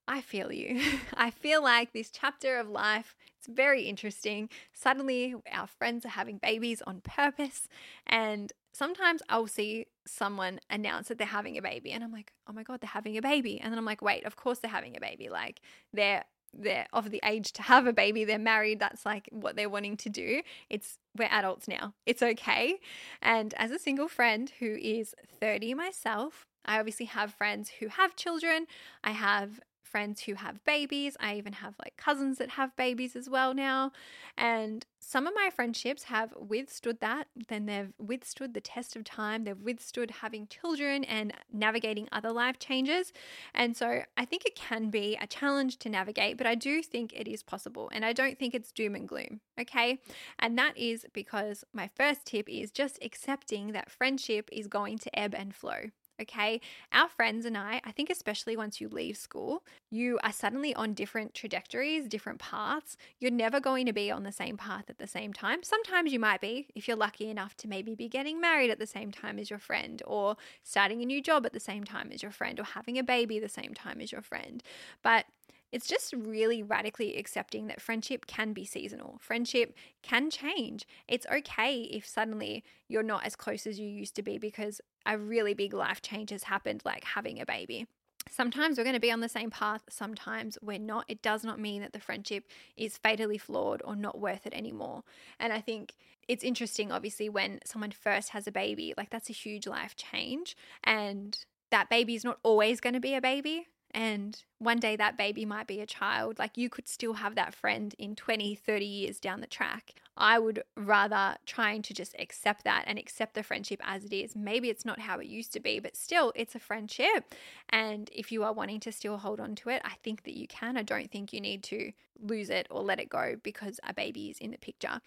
I 0.07 0.21
feel 0.21 0.53
you. 0.53 0.81
I 1.15 1.33
feel 1.33 1.65
like 1.65 1.93
this 1.93 2.13
chapter 2.13 2.61
of 2.61 2.69
life, 2.69 3.17
it's 3.39 3.49
very 3.49 3.89
interesting. 3.89 4.51
Suddenly, 4.73 5.35
our 5.51 5.67
friends 5.67 6.07
are 6.07 6.11
having 6.11 6.39
babies 6.39 6.81
on 6.87 7.01
purpose. 7.01 7.67
And 8.07 8.53
sometimes 8.73 9.21
I'll 9.29 9.49
see 9.49 9.87
someone 10.07 10.61
announce 10.71 11.09
that 11.09 11.19
they're 11.19 11.27
having 11.27 11.59
a 11.59 11.63
baby, 11.63 11.91
and 11.91 12.05
I'm 12.05 12.13
like, 12.13 12.33
oh 12.49 12.53
my 12.53 12.63
God, 12.63 12.81
they're 12.81 12.89
having 12.89 13.17
a 13.17 13.23
baby. 13.23 13.59
And 13.61 13.73
then 13.73 13.79
I'm 13.79 13.85
like, 13.85 14.01
wait, 14.01 14.27
of 14.27 14.37
course 14.37 14.61
they're 14.61 14.71
having 14.71 14.97
a 14.97 15.01
baby. 15.01 15.29
Like, 15.29 15.61
they're 15.93 16.25
they're 16.59 16.87
of 16.93 17.11
the 17.11 17.21
age 17.25 17.53
to 17.53 17.63
have 17.63 17.87
a 17.87 17.93
baby, 17.93 18.25
they're 18.25 18.39
married, 18.39 18.81
that's 18.81 19.05
like 19.05 19.29
what 19.33 19.57
they're 19.57 19.69
wanting 19.69 19.97
to 19.99 20.09
do. 20.09 20.43
It's 20.71 20.99
we're 21.17 21.29
adults 21.31 21.69
now. 21.69 21.95
It's 22.07 22.23
okay. 22.23 22.81
And 23.23 23.55
as 23.55 23.71
a 23.71 23.79
single 23.79 24.09
friend 24.09 24.51
who 24.59 24.77
is 24.81 25.15
30 25.41 25.75
myself, 25.75 26.47
I 26.65 26.79
obviously 26.79 27.07
have 27.07 27.35
friends 27.35 27.71
who 27.81 27.89
have 27.89 28.17
children. 28.17 28.67
I 29.03 29.13
have 29.13 29.61
friends 29.95 30.23
who 30.23 30.35
have 30.35 30.65
babies. 30.65 31.17
I 31.21 31.37
even 31.37 31.53
have 31.53 31.75
like 31.79 31.97
cousins 31.97 32.39
that 32.39 32.51
have 32.51 32.75
babies 32.75 33.15
as 33.15 33.31
well 33.31 33.55
now. 33.55 33.93
And 34.37 34.85
some 34.99 35.29
of 35.29 35.35
my 35.37 35.51
friendships 35.55 36.03
have 36.05 36.35
withstood 36.37 36.99
that. 36.99 37.29
Then 37.49 37.67
they've 37.67 37.93
withstood 37.97 38.55
the 38.55 38.61
test 38.61 38.97
of 38.97 39.05
time. 39.05 39.45
They've 39.45 39.57
withstood 39.57 40.11
having 40.11 40.49
children 40.49 41.05
and 41.05 41.33
navigating 41.53 42.09
other 42.11 42.33
life 42.33 42.59
changes. 42.59 43.13
And 43.55 43.77
so 43.77 44.01
I 44.17 44.25
think 44.25 44.45
it 44.45 44.57
can 44.57 44.91
be 44.91 45.17
a 45.21 45.29
challenge 45.29 45.79
to 45.79 45.89
navigate, 45.89 46.39
but 46.39 46.49
I 46.49 46.57
do 46.57 46.83
think 46.83 47.13
it 47.13 47.29
is 47.29 47.45
possible. 47.45 47.89
And 47.93 48.05
I 48.05 48.13
don't 48.13 48.37
think 48.37 48.53
it's 48.53 48.73
doom 48.73 48.97
and 48.97 49.07
gloom. 49.07 49.43
Okay. 49.61 50.01
And 50.41 50.59
that 50.59 50.77
is 50.77 51.07
because 51.13 51.63
my 51.73 51.89
first 51.95 52.27
tip 52.27 52.49
is 52.49 52.73
just 52.73 52.99
accepting 53.01 53.71
that 53.75 53.93
friendship 53.93 54.49
is 54.51 54.67
going 54.67 54.99
to 54.99 55.17
ebb 55.17 55.37
and 55.37 55.55
flow 55.55 55.91
okay? 56.21 56.61
Our 56.93 57.09
friends 57.09 57.45
and 57.47 57.57
I, 57.57 57.81
I 57.85 57.93
think 57.93 58.11
especially 58.11 58.57
once 58.57 58.81
you 58.81 58.89
leave 58.89 59.17
school, 59.17 59.63
you 59.91 60.19
are 60.23 60.33
suddenly 60.33 60.75
on 60.75 60.95
different 60.95 61.35
trajectories, 61.35 62.09
different 62.09 62.39
paths. 62.39 62.97
You're 63.19 63.31
never 63.31 63.61
going 63.61 63.87
to 63.87 63.93
be 63.93 64.11
on 64.11 64.23
the 64.23 64.33
same 64.33 64.57
path 64.57 64.85
at 64.89 64.99
the 64.99 65.07
same 65.07 65.33
time. 65.33 65.63
Sometimes 65.63 66.13
you 66.13 66.21
might 66.21 66.41
be 66.41 66.69
if 66.75 66.87
you're 66.89 66.97
lucky 66.97 67.29
enough 67.29 67.57
to 67.59 67.69
maybe 67.69 67.95
be 67.95 68.09
getting 68.09 68.41
married 68.41 68.71
at 68.71 68.79
the 68.79 68.87
same 68.87 69.11
time 69.11 69.39
as 69.39 69.51
your 69.51 69.59
friend, 69.59 70.03
or 70.07 70.37
starting 70.63 71.03
a 71.03 71.07
new 71.07 71.23
job 71.23 71.47
at 71.47 71.53
the 71.53 71.61
same 71.61 71.85
time 71.85 72.11
as 72.13 72.23
your 72.23 72.33
friend, 72.33 72.59
or 72.61 72.65
having 72.65 72.99
a 72.99 73.03
baby 73.03 73.39
the 73.39 73.49
same 73.49 73.75
time 73.75 74.01
as 74.01 74.13
your 74.13 74.23
friend. 74.23 74.63
But 75.03 75.27
it's 75.75 75.89
just 75.89 76.15
really 76.17 76.63
radically 76.63 77.17
accepting 77.17 77.67
that 77.67 77.81
friendship 77.81 78.27
can 78.27 78.53
be 78.53 78.65
seasonal. 78.65 79.19
Friendship 79.21 79.75
can 80.03 80.31
change. 80.31 80.87
It's 81.09 81.27
okay 81.27 81.81
if 81.81 82.07
suddenly 82.07 82.63
you're 82.87 83.03
not 83.03 83.27
as 83.27 83.35
close 83.35 83.67
as 83.67 83.81
you 83.81 83.89
used 83.89 84.15
to 84.15 84.23
be 84.23 84.39
because 84.39 84.81
a 85.05 85.19
really 85.19 85.53
big 85.53 85.75
life 85.75 86.01
change 86.01 86.31
has 86.31 86.45
happened, 86.45 86.83
like 86.85 87.03
having 87.03 87.41
a 87.41 87.45
baby. 87.45 87.89
Sometimes 88.31 88.79
we're 88.79 88.85
going 88.85 88.95
to 88.95 89.01
be 89.01 89.11
on 89.11 89.19
the 89.19 89.29
same 89.29 89.51
path, 89.51 89.83
sometimes 89.91 90.57
we're 90.63 90.79
not. 90.79 91.07
It 91.09 91.23
does 91.23 91.43
not 91.43 91.59
mean 91.59 91.83
that 91.83 91.93
the 91.93 91.99
friendship 91.99 92.45
is 92.77 92.97
fatally 92.97 93.37
flawed 93.37 93.83
or 93.85 93.97
not 93.97 94.21
worth 94.21 94.47
it 94.47 94.55
anymore. 94.55 95.03
And 95.41 95.53
I 95.53 95.61
think 95.61 95.95
it's 96.29 96.45
interesting, 96.45 96.93
obviously, 96.93 97.29
when 97.29 97.59
someone 97.65 97.91
first 97.91 98.29
has 98.29 98.47
a 98.47 98.53
baby, 98.53 98.95
like 98.97 99.11
that's 99.11 99.29
a 99.29 99.33
huge 99.33 99.67
life 99.67 99.97
change. 99.97 100.57
And 100.85 101.37
that 101.73 101.91
baby 101.91 102.15
is 102.15 102.23
not 102.23 102.39
always 102.45 102.79
going 102.79 102.95
to 102.95 103.01
be 103.01 103.17
a 103.17 103.21
baby 103.21 103.67
and 103.95 104.43
one 104.65 104.79
day 104.79 104.97
that 104.97 105.17
baby 105.17 105.45
might 105.45 105.67
be 105.67 105.81
a 105.81 105.87
child 105.87 106.39
like 106.39 106.57
you 106.57 106.69
could 106.69 106.89
still 106.89 107.15
have 107.15 107.35
that 107.35 107.55
friend 107.55 107.95
in 107.99 108.17
20 108.17 108.55
30 108.55 108.85
years 108.85 109.21
down 109.21 109.41
the 109.41 109.47
track. 109.47 109.95
I 110.17 110.39
would 110.39 110.63
rather 110.77 111.37
trying 111.45 111.83
to 111.83 111.95
just 111.95 112.15
accept 112.19 112.63
that 112.65 112.85
and 112.87 112.99
accept 112.99 113.35
the 113.35 113.43
friendship 113.43 113.81
as 113.85 114.05
it 114.05 114.13
is. 114.13 114.37
Maybe 114.37 114.71
it's 114.71 114.85
not 114.85 115.01
how 115.01 115.19
it 115.19 115.27
used 115.27 115.53
to 115.55 115.61
be 115.61 115.79
but 115.81 115.97
still 115.97 116.33
it's 116.35 116.55
a 116.55 116.61
friendship. 116.61 117.35
And 117.69 118.11
if 118.13 118.31
you 118.31 118.45
are 118.45 118.53
wanting 118.53 118.81
to 118.81 118.93
still 118.93 119.19
hold 119.19 119.41
on 119.41 119.55
to 119.57 119.69
it 119.71 119.83
i 119.85 119.95
think 120.03 120.25
that 120.25 120.37
you 120.37 120.47
can. 120.47 120.77
I 120.77 120.83
don't 120.83 121.11
think 121.11 121.33
you 121.33 121.41
need 121.41 121.63
to 121.65 121.93
lose 122.23 122.51
it 122.51 122.67
or 122.71 122.83
let 122.83 123.01
it 123.01 123.09
go 123.09 123.37
because 123.43 123.81
a 123.87 123.93
baby 123.93 124.31
is 124.31 124.39
in 124.39 124.51
the 124.51 124.59
picture. 124.59 125.01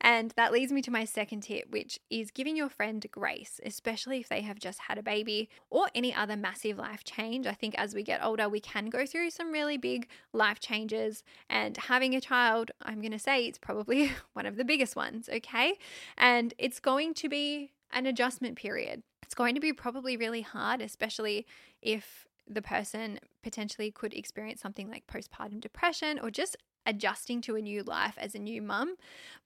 And 0.00 0.32
that 0.36 0.52
leads 0.52 0.72
me 0.72 0.82
to 0.82 0.90
my 0.90 1.04
second 1.04 1.42
tip 1.42 1.70
which 1.70 1.98
is 2.10 2.30
giving 2.30 2.56
your 2.56 2.68
friend 2.68 3.04
grace 3.10 3.60
especially 3.64 4.20
if 4.20 4.28
they 4.28 4.42
have 4.42 4.58
just 4.58 4.80
had 4.80 4.98
a 4.98 5.02
baby 5.02 5.48
or 5.70 5.88
any 5.94 6.14
other 6.14 6.36
massive 6.36 6.78
life 6.78 7.04
change. 7.04 7.46
I 7.46 7.54
think 7.54 7.74
as 7.76 7.94
we 7.94 8.02
get 8.02 8.24
older 8.24 8.48
we 8.48 8.60
can 8.60 8.90
go 8.94 9.06
through 9.06 9.30
some 9.30 9.52
really 9.52 9.76
big 9.76 10.08
life 10.32 10.60
changes, 10.60 11.22
and 11.48 11.76
having 11.76 12.14
a 12.14 12.20
child, 12.20 12.70
I'm 12.82 13.00
going 13.00 13.12
to 13.12 13.18
say 13.18 13.46
it's 13.46 13.58
probably 13.58 14.12
one 14.32 14.46
of 14.46 14.56
the 14.56 14.64
biggest 14.64 14.96
ones, 14.96 15.28
okay? 15.28 15.74
And 16.16 16.54
it's 16.58 16.80
going 16.80 17.14
to 17.14 17.28
be 17.28 17.72
an 17.92 18.06
adjustment 18.06 18.56
period. 18.56 19.02
It's 19.22 19.34
going 19.34 19.54
to 19.54 19.60
be 19.60 19.72
probably 19.72 20.16
really 20.16 20.42
hard, 20.42 20.80
especially 20.80 21.46
if 21.80 22.26
the 22.46 22.62
person 22.62 23.18
potentially 23.42 23.90
could 23.90 24.12
experience 24.12 24.60
something 24.60 24.90
like 24.90 25.06
postpartum 25.06 25.60
depression 25.60 26.18
or 26.22 26.30
just 26.30 26.56
adjusting 26.86 27.40
to 27.40 27.56
a 27.56 27.62
new 27.62 27.82
life 27.82 28.14
as 28.18 28.34
a 28.34 28.38
new 28.38 28.60
mum. 28.60 28.96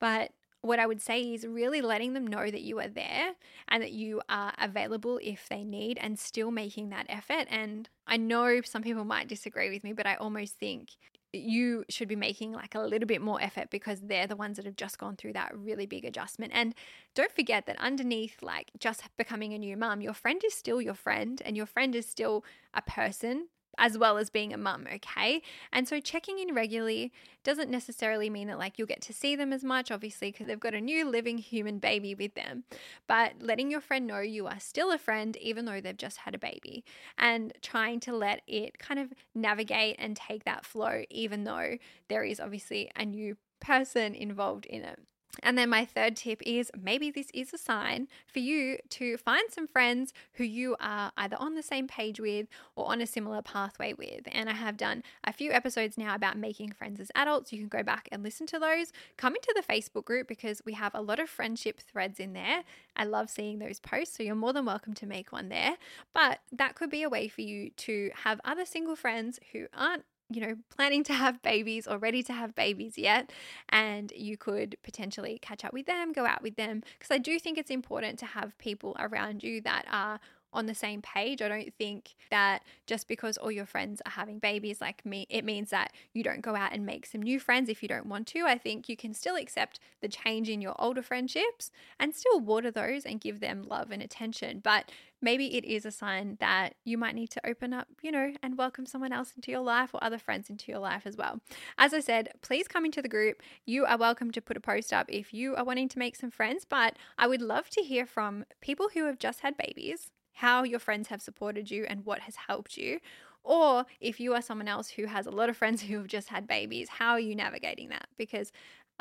But 0.01 0.33
what 0.63 0.79
I 0.79 0.87
would 0.87 1.01
say 1.01 1.23
is 1.23 1.47
really 1.47 1.81
letting 1.81 2.15
them 2.15 2.27
know 2.27 2.51
that 2.51 2.63
you 2.63 2.81
are 2.81 2.89
there 2.89 3.33
and 3.69 3.83
that 3.83 3.93
you 3.93 4.21
are 4.29 4.53
available 4.59 5.21
if 5.23 5.49
they 5.49 5.65
need 5.65 5.99
and 6.01 6.19
still 6.19 6.51
making 6.51 6.91
that 6.91 7.07
effort. 7.09 7.47
And 7.49 7.89
I 8.07 8.17
know 8.17 8.61
some 8.63 8.83
people 8.83 9.05
might 9.05 9.29
disagree 9.29 9.71
with 9.71 9.85
me, 9.85 9.93
but 9.93 10.07
I 10.07 10.17
almost 10.17 10.59
think 10.59 10.97
you 11.33 11.85
should 11.91 12.09
be 12.09 12.17
making 12.17 12.53
like 12.53 12.75
a 12.75 12.81
little 12.81 13.07
bit 13.07 13.21
more 13.21 13.41
effort 13.41 13.69
because 13.71 14.01
they're 14.01 14.27
the 14.27 14.35
ones 14.35 14.57
that 14.57 14.65
have 14.65 14.77
just 14.77 14.99
gone 14.99 15.15
through 15.15 15.35
that 15.35 15.57
really 15.57 15.87
big 15.87 16.05
adjustment. 16.05 16.53
And 16.55 16.75
don't 17.15 17.33
forget 17.33 17.67
that 17.67 17.79
underneath, 17.79 18.43
like 18.43 18.71
just 18.79 19.03
becoming 19.17 19.53
a 19.53 19.59
new 19.59 19.77
mum, 19.77 20.01
your 20.01 20.15
friend 20.15 20.43
is 20.45 20.55
still 20.55 20.81
your 20.81 20.95
friend 20.95 21.41
and 21.45 21.57
your 21.57 21.67
friend 21.67 21.95
is 21.95 22.07
still 22.07 22.45
a 22.73 22.83
person 22.83 23.49
as 23.79 23.97
well 23.97 24.19
as 24.19 24.29
being 24.29 24.53
a 24.53 24.59
mum, 24.59 24.87
okay? 24.93 25.41
And 25.73 25.89
so 25.89 26.01
checking 26.01 26.39
in 26.39 26.55
regularly 26.55 27.13
doesn't 27.45 27.71
necessarily 27.71 28.29
mean 28.29 28.49
that 28.49 28.59
like 28.59 28.79
you'll 28.79 28.89
get 28.89 29.01
to 29.03 29.13
see 29.15 29.37
them 29.37 29.53
as 29.53 29.65
much, 29.65 29.91
obviously, 29.91 30.31
because 30.31 30.49
they've 30.49 30.61
got 30.61 30.75
a 30.75 30.81
new 30.81 31.09
living 31.09 31.39
human 31.39 31.79
baby 31.79 32.15
with 32.15 32.35
them. 32.35 32.65
But 33.07 33.35
letting 33.41 33.71
your 33.71 33.81
friend 33.81 34.07
know 34.07 34.21
you 34.21 34.47
are 34.47 34.61
still 34.61 34.93
a 34.93 34.99
friend, 34.99 35.37
even 35.39 35.65
though 35.65 35.81
they've 35.81 35.97
just 35.97 36.19
had 36.19 36.35
a 36.35 36.39
baby, 36.39 36.85
and 37.17 37.53
trying 37.63 38.01
to 38.01 38.15
let 38.15 38.43
it 38.47 38.79
kind 38.79 39.01
of 39.01 39.13
navigate 39.35 39.97
and 39.99 40.17
take 40.17 40.45
that 40.45 40.67
flow, 40.67 41.05
even 41.11 41.45
though 41.45 41.79
there 42.09 42.25
is 42.25 42.41
obviously 42.41 42.91
a 42.97 43.05
new 43.05 43.37
person 43.61 44.15
involved 44.15 44.67
in 44.67 44.83
it. 44.83 44.99
And 45.43 45.57
then 45.57 45.69
my 45.69 45.85
third 45.85 46.17
tip 46.17 46.43
is 46.45 46.71
maybe 46.81 47.11
this 47.11 47.31
is 47.33 47.53
a 47.53 47.59
sign 47.59 48.09
for 48.27 48.39
you 48.39 48.79
to 48.91 49.17
find 49.17 49.51
some 49.51 49.67
friends 49.67 50.13
who 50.35 50.45
you 50.45 50.77
are 50.81 51.13
either 51.17 51.37
on 51.39 51.55
the 51.55 51.63
same 51.63 51.87
page 51.87 52.21
with 52.21 52.47
or 52.77 52.91
on 52.91 53.01
a 53.01 53.07
similar 53.07 53.43
pathway 53.43 53.93
with. 53.93 54.23
And 54.27 54.49
I 54.49 54.55
have 54.55 54.77
done 54.77 55.03
a 55.25 55.33
few 55.33 55.53
episodes 55.53 55.97
now 55.97 56.15
about 56.15 56.37
making 56.37 56.73
friends 56.73 57.01
as 57.01 57.11
adults. 57.15 57.53
You 57.53 57.59
can 57.59 57.69
go 57.69 57.83
back 57.83 58.09
and 58.13 58.23
listen 58.23 58.47
to 58.49 58.59
those. 58.59 58.93
Come 59.17 59.35
into 59.35 59.55
the 59.55 59.73
Facebook 59.73 60.05
group 60.05 60.29
because 60.29 60.63
we 60.65 60.75
have 60.75 60.95
a 60.95 61.03
lot 61.03 61.19
of 61.19 61.29
friendship 61.29 61.81
threads 61.81 62.21
in 62.21 62.33
there. 62.33 62.63
I 62.97 63.05
love 63.05 63.31
seeing 63.31 63.59
those 63.59 63.81
posts, 63.81 64.17
so 64.17 64.23
you're 64.23 64.35
more 64.35 64.53
than 64.53 64.65
welcome 64.65 64.95
to 64.95 65.07
make 65.07 65.33
one 65.33 65.49
there. 65.49 65.77
But 66.15 66.41
that 66.53 66.75
could 66.75 66.91
be 66.91 67.03
a 67.03 67.09
way 67.09 67.29
for 67.29 67.43
you 67.43 67.71
to 67.71 68.11
have 68.25 68.41
other 68.45 68.65
single 68.65 68.97
friends 68.97 69.39
who 69.53 69.67
aren't 69.75 70.05
you 70.31 70.41
know, 70.41 70.57
planning 70.75 71.03
to 71.05 71.15
have 71.15 71.41
babies 71.43 71.87
or 71.87 71.99
ready 71.99 72.23
to 72.23 72.33
have 72.33 72.55
babies 72.55 72.99
yet, 72.99 73.33
and 73.71 74.13
you 74.15 74.37
could 74.37 74.77
potentially 74.83 75.39
catch 75.41 75.65
up 75.65 75.73
with 75.73 75.87
them, 75.87 76.13
go 76.13 76.27
out 76.27 76.43
with 76.43 76.57
them, 76.57 76.83
because 76.99 77.15
I 77.15 77.19
do 77.19 77.39
think 77.39 77.57
it's 77.57 77.71
important 77.71 78.19
to 78.21 78.27
have 78.27 78.57
people 78.59 78.95
around 78.99 79.43
you 79.43 79.61
that 79.63 79.87
are 79.91 80.21
on 80.53 80.67
the 80.67 80.75
same 80.75 81.03
page. 81.03 81.43
I 81.43 81.49
don't 81.49 81.75
think 81.75 82.15
that 82.31 82.63
just 82.87 83.07
because 83.07 83.37
all 83.37 83.51
your 83.51 83.67
friends 83.67 84.01
are 84.07 84.13
having 84.13 84.39
babies 84.39 84.81
like 84.81 85.05
me, 85.05 85.27
it 85.29 85.45
means 85.45 85.71
that 85.71 85.93
you 86.15 86.23
don't 86.23 86.41
go 86.41 86.57
out 86.57 86.73
and 86.73 86.87
make 86.87 87.05
some 87.05 87.23
new 87.23 87.39
friends 87.39 87.69
if 87.69 87.83
you 87.83 87.89
don't 87.89 88.07
want 88.07 88.27
to. 88.29 88.47
I 88.47 88.57
think 88.57 88.89
you 88.89 88.97
can 88.97 89.13
still 89.13 89.37
accept 89.37 89.79
the 90.01 90.09
change 90.09 90.49
in 90.49 90.63
your 90.63 90.75
older 90.79 91.03
friendships 91.03 91.71
and 92.01 92.15
still 92.15 92.41
water 92.41 92.71
those 92.71 93.05
and 93.05 93.21
give 93.21 93.41
them 93.41 93.63
love 93.63 93.91
and 93.91 94.03
attention. 94.03 94.61
But 94.65 94.91
maybe 95.21 95.57
it 95.57 95.65
is 95.65 95.85
a 95.85 95.91
sign 95.91 96.37
that 96.41 96.75
you 96.85 96.97
might 96.99 97.15
need 97.15 97.31
to 97.31 97.47
open 97.47 97.73
up, 97.73 97.89
you 98.03 98.11
know, 98.11 98.33
and 98.43 98.57
welcome 98.57 98.87
someone 98.87 99.13
else 99.13 99.33
into 99.35 99.51
your 99.51 99.61
life 99.61 99.91
or 99.93 100.03
other 100.03 100.19
friends 100.19 100.51
into 100.51 100.71
your 100.71 100.81
life 100.81 101.03
as 101.07 101.17
well. 101.17 101.41
As 101.77 101.93
I 101.93 102.01
said, 102.01 102.31
please 102.43 102.69
come 102.69 102.85
into 102.85 103.03
the 103.03 103.09
group. 103.09 103.43
You 103.67 103.85
are 103.85 103.99
welcome 103.99 104.31
to 104.33 104.41
put 104.41 104.57
a 104.57 104.61
post 104.61 104.93
up 104.93 105.07
if 105.09 105.35
you 105.35 105.57
are 105.57 105.65
wanting 105.65 105.89
to 105.91 105.99
make 105.99 106.17
some 106.17 106.31
friends, 106.31 106.65
but 106.65 106.97
I 107.17 107.27
would 107.27 107.43
love 107.43 107.69
to 107.71 107.83
hear 107.83 108.07
from 108.07 108.45
people 108.61 108.91
who 108.95 109.07
have 109.07 109.19
just 109.19 109.41
had 109.41 109.57
babies 109.57 110.11
how 110.39 110.63
your 110.63 110.79
friends 110.79 111.09
have 111.09 111.21
supported 111.21 111.69
you 111.69 111.85
and 111.89 112.07
what 112.07 112.21
has 112.21 112.37
helped 112.47 112.77
you. 112.77 113.01
Or 113.43 113.87
if 114.01 114.21
you 114.21 114.35
are 114.35 114.43
someone 114.43 114.69
else 114.69 114.91
who 114.91 115.07
has 115.07 115.27
a 115.27 115.33
lot 115.33 115.49
of 115.49 115.57
friends 115.57 115.83
who 115.83 115.99
have 115.99 116.07
just 116.07 116.29
had 116.29 116.47
babies, 116.47 116.89
how 116.89 117.13
are 117.13 117.21
you 117.21 117.35
navigating 117.35 117.89
that? 117.89 118.07
Because, 118.17 118.53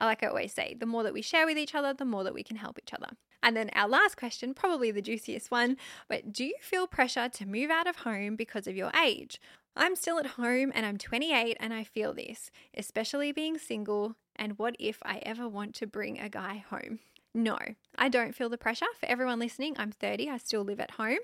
like 0.05 0.23
I 0.23 0.27
always 0.27 0.53
say, 0.53 0.75
the 0.79 0.85
more 0.85 1.03
that 1.03 1.13
we 1.13 1.21
share 1.21 1.45
with 1.45 1.57
each 1.57 1.75
other, 1.75 1.93
the 1.93 2.05
more 2.05 2.23
that 2.23 2.33
we 2.33 2.43
can 2.43 2.57
help 2.57 2.79
each 2.79 2.93
other. 2.93 3.09
And 3.43 3.55
then 3.55 3.69
our 3.73 3.87
last 3.87 4.17
question, 4.17 4.53
probably 4.53 4.91
the 4.91 5.01
juiciest 5.01 5.51
one, 5.51 5.77
but 6.07 6.31
do 6.31 6.43
you 6.43 6.55
feel 6.61 6.87
pressure 6.87 7.29
to 7.29 7.45
move 7.45 7.69
out 7.69 7.87
of 7.87 7.97
home 7.97 8.35
because 8.35 8.67
of 8.67 8.75
your 8.75 8.91
age? 9.01 9.39
I'm 9.75 9.95
still 9.95 10.19
at 10.19 10.25
home 10.25 10.71
and 10.73 10.85
I'm 10.85 10.97
28 10.97 11.57
and 11.59 11.73
I 11.73 11.83
feel 11.83 12.13
this, 12.13 12.49
especially 12.75 13.31
being 13.31 13.57
single. 13.57 14.15
And 14.35 14.57
what 14.57 14.75
if 14.79 14.97
I 15.03 15.17
ever 15.19 15.47
want 15.47 15.75
to 15.75 15.87
bring 15.87 16.19
a 16.19 16.29
guy 16.29 16.63
home? 16.69 16.99
No, 17.33 17.57
I 17.95 18.09
don't 18.09 18.33
feel 18.33 18.49
the 18.49 18.57
pressure. 18.57 18.87
For 18.99 19.05
everyone 19.05 19.37
listening, 19.37 19.75
I'm 19.77 19.91
30, 19.91 20.29
I 20.29 20.37
still 20.37 20.63
live 20.63 20.79
at 20.79 20.91
home. 20.91 21.19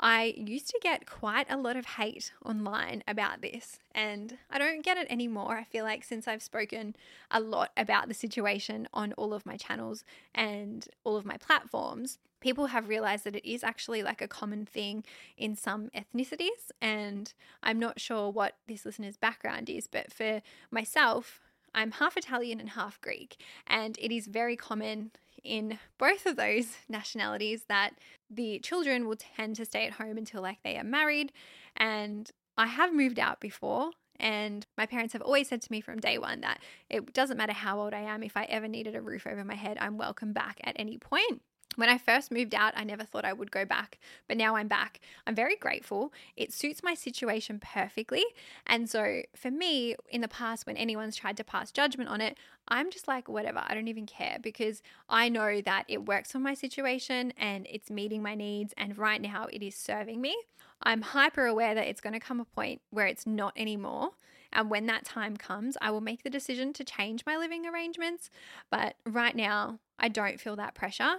I 0.00 0.34
used 0.36 0.68
to 0.68 0.78
get 0.80 1.06
quite 1.06 1.50
a 1.50 1.56
lot 1.56 1.76
of 1.76 1.84
hate 1.84 2.32
online 2.44 3.02
about 3.08 3.40
this, 3.42 3.80
and 3.92 4.38
I 4.48 4.58
don't 4.58 4.84
get 4.84 4.96
it 4.96 5.08
anymore. 5.10 5.56
I 5.56 5.64
feel 5.64 5.84
like 5.84 6.04
since 6.04 6.28
I've 6.28 6.42
spoken 6.42 6.94
a 7.30 7.40
lot 7.40 7.72
about 7.76 8.06
the 8.06 8.14
situation 8.14 8.86
on 8.94 9.12
all 9.14 9.34
of 9.34 9.44
my 9.44 9.56
channels 9.56 10.04
and 10.34 10.86
all 11.02 11.16
of 11.16 11.24
my 11.24 11.36
platforms, 11.36 12.18
people 12.40 12.66
have 12.66 12.88
realized 12.88 13.24
that 13.24 13.34
it 13.34 13.50
is 13.50 13.64
actually 13.64 14.04
like 14.04 14.22
a 14.22 14.28
common 14.28 14.64
thing 14.64 15.04
in 15.36 15.56
some 15.56 15.90
ethnicities. 15.90 16.70
And 16.80 17.32
I'm 17.62 17.80
not 17.80 18.00
sure 18.00 18.30
what 18.30 18.54
this 18.68 18.84
listener's 18.84 19.16
background 19.16 19.68
is, 19.68 19.88
but 19.88 20.12
for 20.12 20.42
myself, 20.70 21.40
I'm 21.78 21.92
half 21.92 22.16
Italian 22.16 22.58
and 22.58 22.70
half 22.70 23.00
Greek, 23.00 23.36
and 23.68 23.96
it 24.00 24.12
is 24.12 24.26
very 24.26 24.56
common 24.56 25.12
in 25.44 25.78
both 25.96 26.26
of 26.26 26.34
those 26.34 26.76
nationalities 26.88 27.66
that 27.68 27.92
the 28.28 28.58
children 28.58 29.06
will 29.06 29.16
tend 29.16 29.54
to 29.56 29.64
stay 29.64 29.86
at 29.86 29.92
home 29.92 30.18
until 30.18 30.42
like 30.42 30.58
they 30.64 30.76
are 30.76 30.82
married. 30.82 31.30
And 31.76 32.28
I 32.56 32.66
have 32.66 32.92
moved 32.92 33.20
out 33.20 33.38
before. 33.38 33.92
And 34.20 34.66
my 34.76 34.84
parents 34.86 35.12
have 35.12 35.22
always 35.22 35.48
said 35.48 35.62
to 35.62 35.70
me 35.70 35.80
from 35.80 36.00
day 36.00 36.18
one 36.18 36.40
that 36.40 36.60
it 36.90 37.12
doesn't 37.12 37.36
matter 37.36 37.52
how 37.52 37.78
old 37.78 37.94
I 37.94 38.00
am, 38.00 38.24
if 38.24 38.36
I 38.36 38.42
ever 38.46 38.66
needed 38.66 38.96
a 38.96 39.00
roof 39.00 39.28
over 39.28 39.44
my 39.44 39.54
head, 39.54 39.78
I'm 39.80 39.96
welcome 39.96 40.32
back 40.32 40.60
at 40.64 40.74
any 40.74 40.98
point. 40.98 41.40
When 41.76 41.88
I 41.88 41.98
first 41.98 42.32
moved 42.32 42.54
out, 42.54 42.72
I 42.76 42.82
never 42.82 43.04
thought 43.04 43.24
I 43.24 43.32
would 43.32 43.52
go 43.52 43.64
back, 43.64 43.98
but 44.26 44.36
now 44.36 44.56
I'm 44.56 44.66
back. 44.66 45.00
I'm 45.26 45.34
very 45.34 45.54
grateful. 45.54 46.12
It 46.36 46.52
suits 46.52 46.82
my 46.82 46.94
situation 46.94 47.60
perfectly. 47.60 48.24
And 48.66 48.90
so, 48.90 49.22
for 49.36 49.50
me, 49.50 49.94
in 50.10 50.20
the 50.20 50.28
past, 50.28 50.66
when 50.66 50.76
anyone's 50.76 51.14
tried 51.14 51.36
to 51.36 51.44
pass 51.44 51.70
judgment 51.70 52.10
on 52.10 52.20
it, 52.20 52.36
I'm 52.66 52.90
just 52.90 53.06
like, 53.06 53.28
whatever, 53.28 53.62
I 53.64 53.74
don't 53.74 53.86
even 53.88 54.06
care 54.06 54.38
because 54.42 54.82
I 55.08 55.28
know 55.28 55.60
that 55.60 55.84
it 55.86 56.06
works 56.06 56.32
for 56.32 56.40
my 56.40 56.54
situation 56.54 57.32
and 57.38 57.66
it's 57.70 57.90
meeting 57.90 58.22
my 58.22 58.34
needs. 58.34 58.74
And 58.76 58.98
right 58.98 59.20
now, 59.20 59.46
it 59.52 59.62
is 59.62 59.76
serving 59.76 60.20
me. 60.20 60.36
I'm 60.82 61.02
hyper 61.02 61.46
aware 61.46 61.74
that 61.74 61.86
it's 61.86 62.00
going 62.00 62.12
to 62.12 62.20
come 62.20 62.40
a 62.40 62.44
point 62.44 62.80
where 62.90 63.06
it's 63.06 63.26
not 63.26 63.52
anymore. 63.56 64.10
And 64.52 64.70
when 64.70 64.86
that 64.86 65.04
time 65.04 65.36
comes, 65.36 65.76
I 65.80 65.90
will 65.90 66.00
make 66.00 66.22
the 66.22 66.30
decision 66.30 66.72
to 66.74 66.84
change 66.84 67.24
my 67.26 67.36
living 67.36 67.66
arrangements. 67.66 68.30
But 68.70 68.96
right 69.04 69.36
now, 69.36 69.78
I 69.98 70.08
don't 70.08 70.40
feel 70.40 70.56
that 70.56 70.74
pressure. 70.74 71.18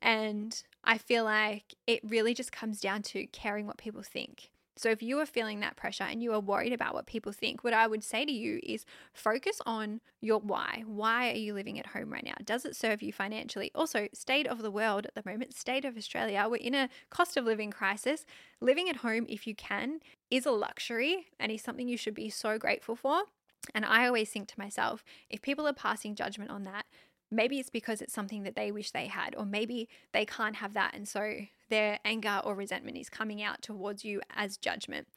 And 0.00 0.62
I 0.84 0.98
feel 0.98 1.24
like 1.24 1.74
it 1.86 2.00
really 2.02 2.34
just 2.34 2.52
comes 2.52 2.80
down 2.80 3.02
to 3.02 3.26
caring 3.26 3.66
what 3.66 3.78
people 3.78 4.02
think. 4.02 4.50
So 4.78 4.90
if 4.90 5.02
you 5.02 5.18
are 5.18 5.26
feeling 5.26 5.58
that 5.60 5.74
pressure 5.74 6.04
and 6.04 6.22
you 6.22 6.32
are 6.32 6.40
worried 6.40 6.72
about 6.72 6.94
what 6.94 7.06
people 7.06 7.32
think, 7.32 7.64
what 7.64 7.74
I 7.74 7.88
would 7.88 8.04
say 8.04 8.24
to 8.24 8.30
you 8.30 8.60
is 8.62 8.86
focus 9.12 9.60
on 9.66 10.00
your 10.20 10.38
why. 10.38 10.84
Why 10.86 11.30
are 11.30 11.36
you 11.36 11.52
living 11.52 11.80
at 11.80 11.86
home 11.86 12.12
right 12.12 12.24
now? 12.24 12.36
Does 12.44 12.64
it 12.64 12.76
serve 12.76 13.02
you 13.02 13.12
financially? 13.12 13.72
Also, 13.74 14.06
state 14.14 14.46
of 14.46 14.62
the 14.62 14.70
world 14.70 15.04
at 15.04 15.16
the 15.16 15.28
moment, 15.28 15.56
state 15.56 15.84
of 15.84 15.96
Australia, 15.96 16.46
we're 16.48 16.56
in 16.56 16.76
a 16.76 16.88
cost 17.10 17.36
of 17.36 17.44
living 17.44 17.72
crisis. 17.72 18.24
Living 18.60 18.88
at 18.88 18.96
home, 18.96 19.26
if 19.28 19.48
you 19.48 19.54
can, 19.56 19.98
is 20.30 20.46
a 20.46 20.52
luxury 20.52 21.26
and 21.40 21.50
is 21.50 21.60
something 21.60 21.88
you 21.88 21.96
should 21.96 22.14
be 22.14 22.30
so 22.30 22.56
grateful 22.56 22.94
for. 22.94 23.22
And 23.74 23.84
I 23.84 24.06
always 24.06 24.30
think 24.30 24.46
to 24.48 24.58
myself, 24.58 25.02
if 25.28 25.42
people 25.42 25.66
are 25.66 25.72
passing 25.72 26.14
judgment 26.14 26.50
on 26.50 26.62
that, 26.64 26.86
maybe 27.30 27.58
it's 27.58 27.70
because 27.70 28.00
it's 28.00 28.12
something 28.12 28.42
that 28.44 28.56
they 28.56 28.72
wish 28.72 28.90
they 28.90 29.06
had, 29.06 29.34
or 29.36 29.44
maybe 29.44 29.88
they 30.12 30.24
can't 30.24 30.56
have 30.56 30.74
that. 30.74 30.94
And 30.94 31.06
so 31.06 31.34
their 31.68 31.98
anger 32.04 32.40
or 32.44 32.54
resentment 32.54 32.96
is 32.96 33.10
coming 33.10 33.42
out 33.42 33.62
towards 33.62 34.04
you 34.04 34.20
as 34.34 34.56
judgment. 34.56 35.08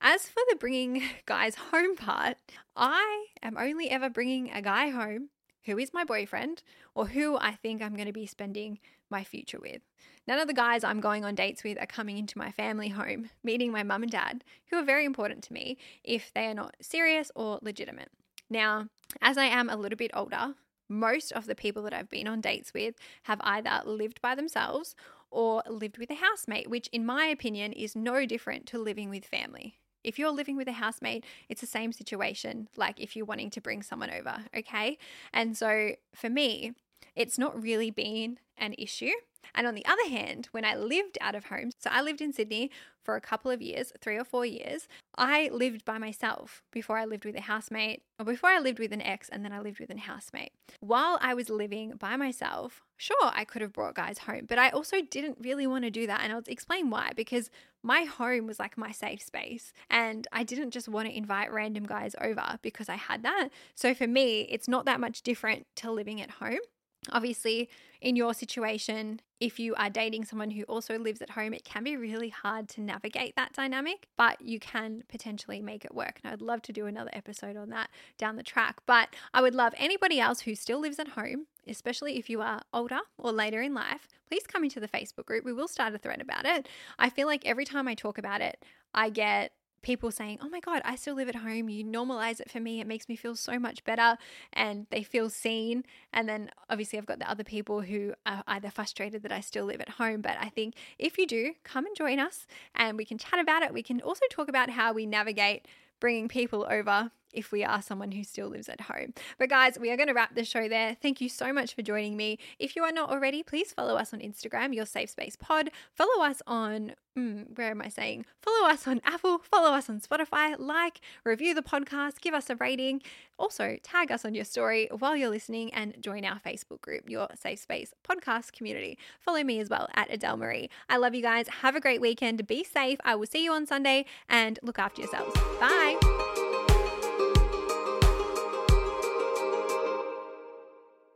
As 0.00 0.26
for 0.26 0.42
the 0.50 0.56
bringing 0.56 1.02
guys 1.26 1.54
home 1.54 1.96
part, 1.96 2.36
I 2.76 3.26
am 3.42 3.56
only 3.56 3.90
ever 3.90 4.10
bringing 4.10 4.50
a 4.50 4.62
guy 4.62 4.90
home 4.90 5.30
who 5.64 5.78
is 5.78 5.92
my 5.92 6.04
boyfriend 6.04 6.62
or 6.94 7.06
who 7.06 7.36
I 7.36 7.52
think 7.52 7.82
I'm 7.82 7.94
going 7.94 8.06
to 8.06 8.12
be 8.12 8.26
spending 8.26 8.78
my 9.10 9.24
future 9.24 9.58
with. 9.60 9.82
None 10.26 10.38
of 10.38 10.48
the 10.48 10.54
guys 10.54 10.84
I'm 10.84 11.00
going 11.00 11.24
on 11.24 11.34
dates 11.34 11.64
with 11.64 11.80
are 11.80 11.86
coming 11.86 12.16
into 12.16 12.38
my 12.38 12.50
family 12.50 12.88
home, 12.88 13.30
meeting 13.44 13.72
my 13.72 13.82
mum 13.82 14.02
and 14.02 14.12
dad, 14.12 14.44
who 14.70 14.76
are 14.76 14.84
very 14.84 15.04
important 15.04 15.42
to 15.44 15.52
me 15.52 15.76
if 16.04 16.32
they 16.34 16.46
are 16.46 16.54
not 16.54 16.76
serious 16.80 17.30
or 17.34 17.58
legitimate. 17.62 18.08
Now, 18.48 18.88
as 19.20 19.38
I 19.38 19.44
am 19.44 19.68
a 19.68 19.76
little 19.76 19.96
bit 19.96 20.10
older, 20.14 20.54
most 20.90 21.32
of 21.32 21.46
the 21.46 21.54
people 21.54 21.82
that 21.84 21.94
I've 21.94 22.10
been 22.10 22.28
on 22.28 22.40
dates 22.40 22.74
with 22.74 22.96
have 23.22 23.40
either 23.42 23.80
lived 23.86 24.20
by 24.20 24.34
themselves 24.34 24.94
or 25.30 25.62
lived 25.68 25.96
with 25.96 26.10
a 26.10 26.16
housemate, 26.16 26.68
which, 26.68 26.88
in 26.88 27.06
my 27.06 27.24
opinion, 27.26 27.72
is 27.72 27.94
no 27.94 28.26
different 28.26 28.66
to 28.66 28.78
living 28.78 29.08
with 29.08 29.24
family. 29.24 29.76
If 30.02 30.18
you're 30.18 30.32
living 30.32 30.56
with 30.56 30.66
a 30.66 30.72
housemate, 30.72 31.24
it's 31.48 31.60
the 31.60 31.66
same 31.66 31.92
situation 31.92 32.68
like 32.76 33.00
if 33.00 33.14
you're 33.14 33.26
wanting 33.26 33.50
to 33.50 33.60
bring 33.60 33.82
someone 33.82 34.10
over, 34.10 34.44
okay? 34.56 34.98
And 35.32 35.56
so 35.56 35.92
for 36.14 36.28
me, 36.28 36.72
it's 37.14 37.38
not 37.38 37.60
really 37.60 37.90
been 37.90 38.38
an 38.56 38.74
issue. 38.78 39.12
And 39.54 39.66
on 39.66 39.74
the 39.74 39.86
other 39.86 40.08
hand, 40.08 40.48
when 40.52 40.64
I 40.64 40.74
lived 40.74 41.18
out 41.20 41.34
of 41.34 41.46
home, 41.46 41.70
so 41.78 41.90
I 41.92 42.02
lived 42.02 42.20
in 42.20 42.32
Sydney 42.32 42.70
for 43.02 43.16
a 43.16 43.20
couple 43.20 43.50
of 43.50 43.62
years, 43.62 43.92
three 44.00 44.16
or 44.16 44.24
four 44.24 44.44
years, 44.44 44.86
I 45.16 45.48
lived 45.52 45.84
by 45.84 45.98
myself 45.98 46.62
before 46.70 46.98
I 46.98 47.04
lived 47.04 47.24
with 47.24 47.36
a 47.36 47.40
housemate, 47.40 48.02
or 48.18 48.24
before 48.24 48.50
I 48.50 48.58
lived 48.58 48.78
with 48.78 48.92
an 48.92 49.02
ex, 49.02 49.28
and 49.28 49.44
then 49.44 49.52
I 49.52 49.60
lived 49.60 49.80
with 49.80 49.90
a 49.90 49.98
housemate. 49.98 50.52
While 50.80 51.18
I 51.20 51.34
was 51.34 51.50
living 51.50 51.92
by 51.98 52.16
myself, 52.16 52.82
sure, 52.96 53.16
I 53.22 53.44
could 53.44 53.62
have 53.62 53.72
brought 53.72 53.94
guys 53.94 54.18
home, 54.18 54.46
but 54.46 54.58
I 54.58 54.70
also 54.70 54.98
didn't 55.00 55.38
really 55.40 55.66
want 55.66 55.84
to 55.84 55.90
do 55.90 56.06
that. 56.06 56.20
And 56.22 56.32
I'll 56.32 56.42
explain 56.46 56.90
why 56.90 57.12
because 57.16 57.50
my 57.82 58.02
home 58.02 58.46
was 58.46 58.58
like 58.58 58.76
my 58.76 58.92
safe 58.92 59.22
space, 59.22 59.72
and 59.88 60.28
I 60.32 60.44
didn't 60.44 60.70
just 60.70 60.88
want 60.88 61.08
to 61.08 61.16
invite 61.16 61.52
random 61.52 61.84
guys 61.84 62.14
over 62.20 62.58
because 62.62 62.88
I 62.88 62.96
had 62.96 63.22
that. 63.22 63.48
So 63.74 63.94
for 63.94 64.06
me, 64.06 64.42
it's 64.42 64.68
not 64.68 64.84
that 64.84 65.00
much 65.00 65.22
different 65.22 65.66
to 65.76 65.90
living 65.90 66.20
at 66.20 66.30
home. 66.30 66.60
Obviously, 67.08 67.68
in 68.00 68.14
your 68.14 68.34
situation, 68.34 69.20
if 69.40 69.58
you 69.58 69.74
are 69.76 69.88
dating 69.88 70.24
someone 70.24 70.50
who 70.50 70.64
also 70.64 70.98
lives 70.98 71.22
at 71.22 71.30
home, 71.30 71.54
it 71.54 71.64
can 71.64 71.82
be 71.82 71.96
really 71.96 72.28
hard 72.28 72.68
to 72.70 72.80
navigate 72.82 73.34
that 73.36 73.54
dynamic, 73.54 74.06
but 74.18 74.40
you 74.42 74.60
can 74.60 75.02
potentially 75.08 75.62
make 75.62 75.84
it 75.84 75.94
work. 75.94 76.20
And 76.22 76.32
I'd 76.32 76.42
love 76.42 76.60
to 76.62 76.72
do 76.72 76.86
another 76.86 77.10
episode 77.14 77.56
on 77.56 77.70
that 77.70 77.88
down 78.18 78.36
the 78.36 78.42
track. 78.42 78.80
But 78.86 79.08
I 79.32 79.40
would 79.40 79.54
love 79.54 79.74
anybody 79.78 80.20
else 80.20 80.40
who 80.40 80.54
still 80.54 80.80
lives 80.80 80.98
at 80.98 81.08
home, 81.08 81.46
especially 81.66 82.18
if 82.18 82.28
you 82.28 82.42
are 82.42 82.62
older 82.72 83.00
or 83.16 83.32
later 83.32 83.62
in 83.62 83.72
life, 83.72 84.06
please 84.28 84.46
come 84.46 84.62
into 84.62 84.80
the 84.80 84.88
Facebook 84.88 85.24
group. 85.24 85.44
We 85.44 85.54
will 85.54 85.68
start 85.68 85.94
a 85.94 85.98
thread 85.98 86.20
about 86.20 86.44
it. 86.44 86.68
I 86.98 87.08
feel 87.08 87.26
like 87.26 87.46
every 87.46 87.64
time 87.64 87.88
I 87.88 87.94
talk 87.94 88.18
about 88.18 88.42
it, 88.42 88.62
I 88.92 89.08
get 89.08 89.52
people 89.82 90.10
saying, 90.10 90.38
Oh 90.42 90.48
my 90.48 90.60
God, 90.60 90.82
I 90.84 90.96
still 90.96 91.14
live 91.14 91.28
at 91.28 91.36
home. 91.36 91.68
You 91.68 91.84
normalize 91.84 92.40
it 92.40 92.50
for 92.50 92.60
me. 92.60 92.80
It 92.80 92.86
makes 92.86 93.08
me 93.08 93.16
feel 93.16 93.34
so 93.34 93.58
much 93.58 93.84
better. 93.84 94.16
And 94.52 94.86
they 94.90 95.02
feel 95.02 95.30
seen. 95.30 95.84
And 96.12 96.28
then 96.28 96.50
obviously, 96.68 96.98
I've 96.98 97.06
got 97.06 97.18
the 97.18 97.30
other 97.30 97.44
people 97.44 97.80
who 97.82 98.14
are 98.26 98.42
either 98.46 98.70
frustrated 98.70 99.22
that 99.22 99.32
I 99.32 99.40
still 99.40 99.64
live 99.64 99.80
at 99.80 99.90
home. 99.90 100.20
But 100.20 100.36
I 100.40 100.48
think 100.48 100.74
if 100.98 101.18
you 101.18 101.26
do, 101.26 101.54
come 101.64 101.86
and 101.86 101.96
join 101.96 102.18
us 102.18 102.46
and 102.74 102.96
we 102.96 103.04
can 103.04 103.18
chat 103.18 103.38
about 103.38 103.62
it. 103.62 103.72
We 103.72 103.82
can 103.82 104.00
also 104.00 104.24
talk 104.30 104.48
about 104.48 104.70
how 104.70 104.92
we 104.92 105.06
navigate 105.06 105.66
bringing 106.00 106.28
people 106.28 106.66
over 106.70 107.10
if 107.32 107.52
we 107.52 107.64
are 107.64 107.82
someone 107.82 108.12
who 108.12 108.24
still 108.24 108.48
lives 108.48 108.68
at 108.68 108.82
home. 108.82 109.14
But 109.38 109.50
guys, 109.50 109.78
we 109.78 109.90
are 109.90 109.96
going 109.96 110.08
to 110.08 110.14
wrap 110.14 110.34
the 110.34 110.44
show 110.44 110.68
there. 110.68 110.96
Thank 111.00 111.20
you 111.20 111.28
so 111.28 111.52
much 111.52 111.74
for 111.74 111.82
joining 111.82 112.16
me. 112.16 112.38
If 112.58 112.76
you 112.76 112.82
are 112.82 112.92
not 112.92 113.10
already, 113.10 113.42
please 113.42 113.72
follow 113.72 113.96
us 113.96 114.12
on 114.12 114.20
Instagram, 114.20 114.74
your 114.74 114.86
safe 114.86 115.10
space 115.10 115.36
pod. 115.36 115.70
Follow 115.94 116.24
us 116.24 116.42
on 116.46 116.94
mm, 117.16 117.56
where 117.56 117.70
am 117.70 117.82
I 117.82 117.88
saying? 117.88 118.24
Follow 118.42 118.68
us 118.68 118.86
on 118.86 119.00
Apple, 119.04 119.38
follow 119.38 119.70
us 119.70 119.88
on 119.88 120.00
Spotify, 120.00 120.56
like, 120.58 121.00
review 121.24 121.54
the 121.54 121.62
podcast, 121.62 122.20
give 122.20 122.34
us 122.34 122.50
a 122.50 122.56
rating. 122.56 123.02
Also, 123.38 123.76
tag 123.82 124.12
us 124.12 124.24
on 124.24 124.34
your 124.34 124.44
story 124.44 124.88
while 124.98 125.16
you're 125.16 125.30
listening 125.30 125.72
and 125.72 125.96
join 126.00 126.24
our 126.24 126.38
Facebook 126.40 126.80
group, 126.82 127.08
your 127.08 127.28
safe 127.34 127.58
space 127.58 127.94
podcast 128.08 128.52
community. 128.52 128.98
Follow 129.20 129.42
me 129.42 129.60
as 129.60 129.70
well 129.70 129.88
at 129.94 130.12
Adele 130.12 130.36
Marie. 130.36 130.70
I 130.88 130.98
love 130.98 131.14
you 131.14 131.22
guys. 131.22 131.48
Have 131.48 131.74
a 131.74 131.80
great 131.80 132.00
weekend. 132.00 132.46
Be 132.46 132.64
safe. 132.64 132.98
I 133.04 133.14
will 133.14 133.26
see 133.26 133.44
you 133.44 133.52
on 133.52 133.66
Sunday 133.66 134.04
and 134.28 134.58
look 134.62 134.78
after 134.78 135.00
yourselves. 135.00 135.34
Bye. 135.58 136.19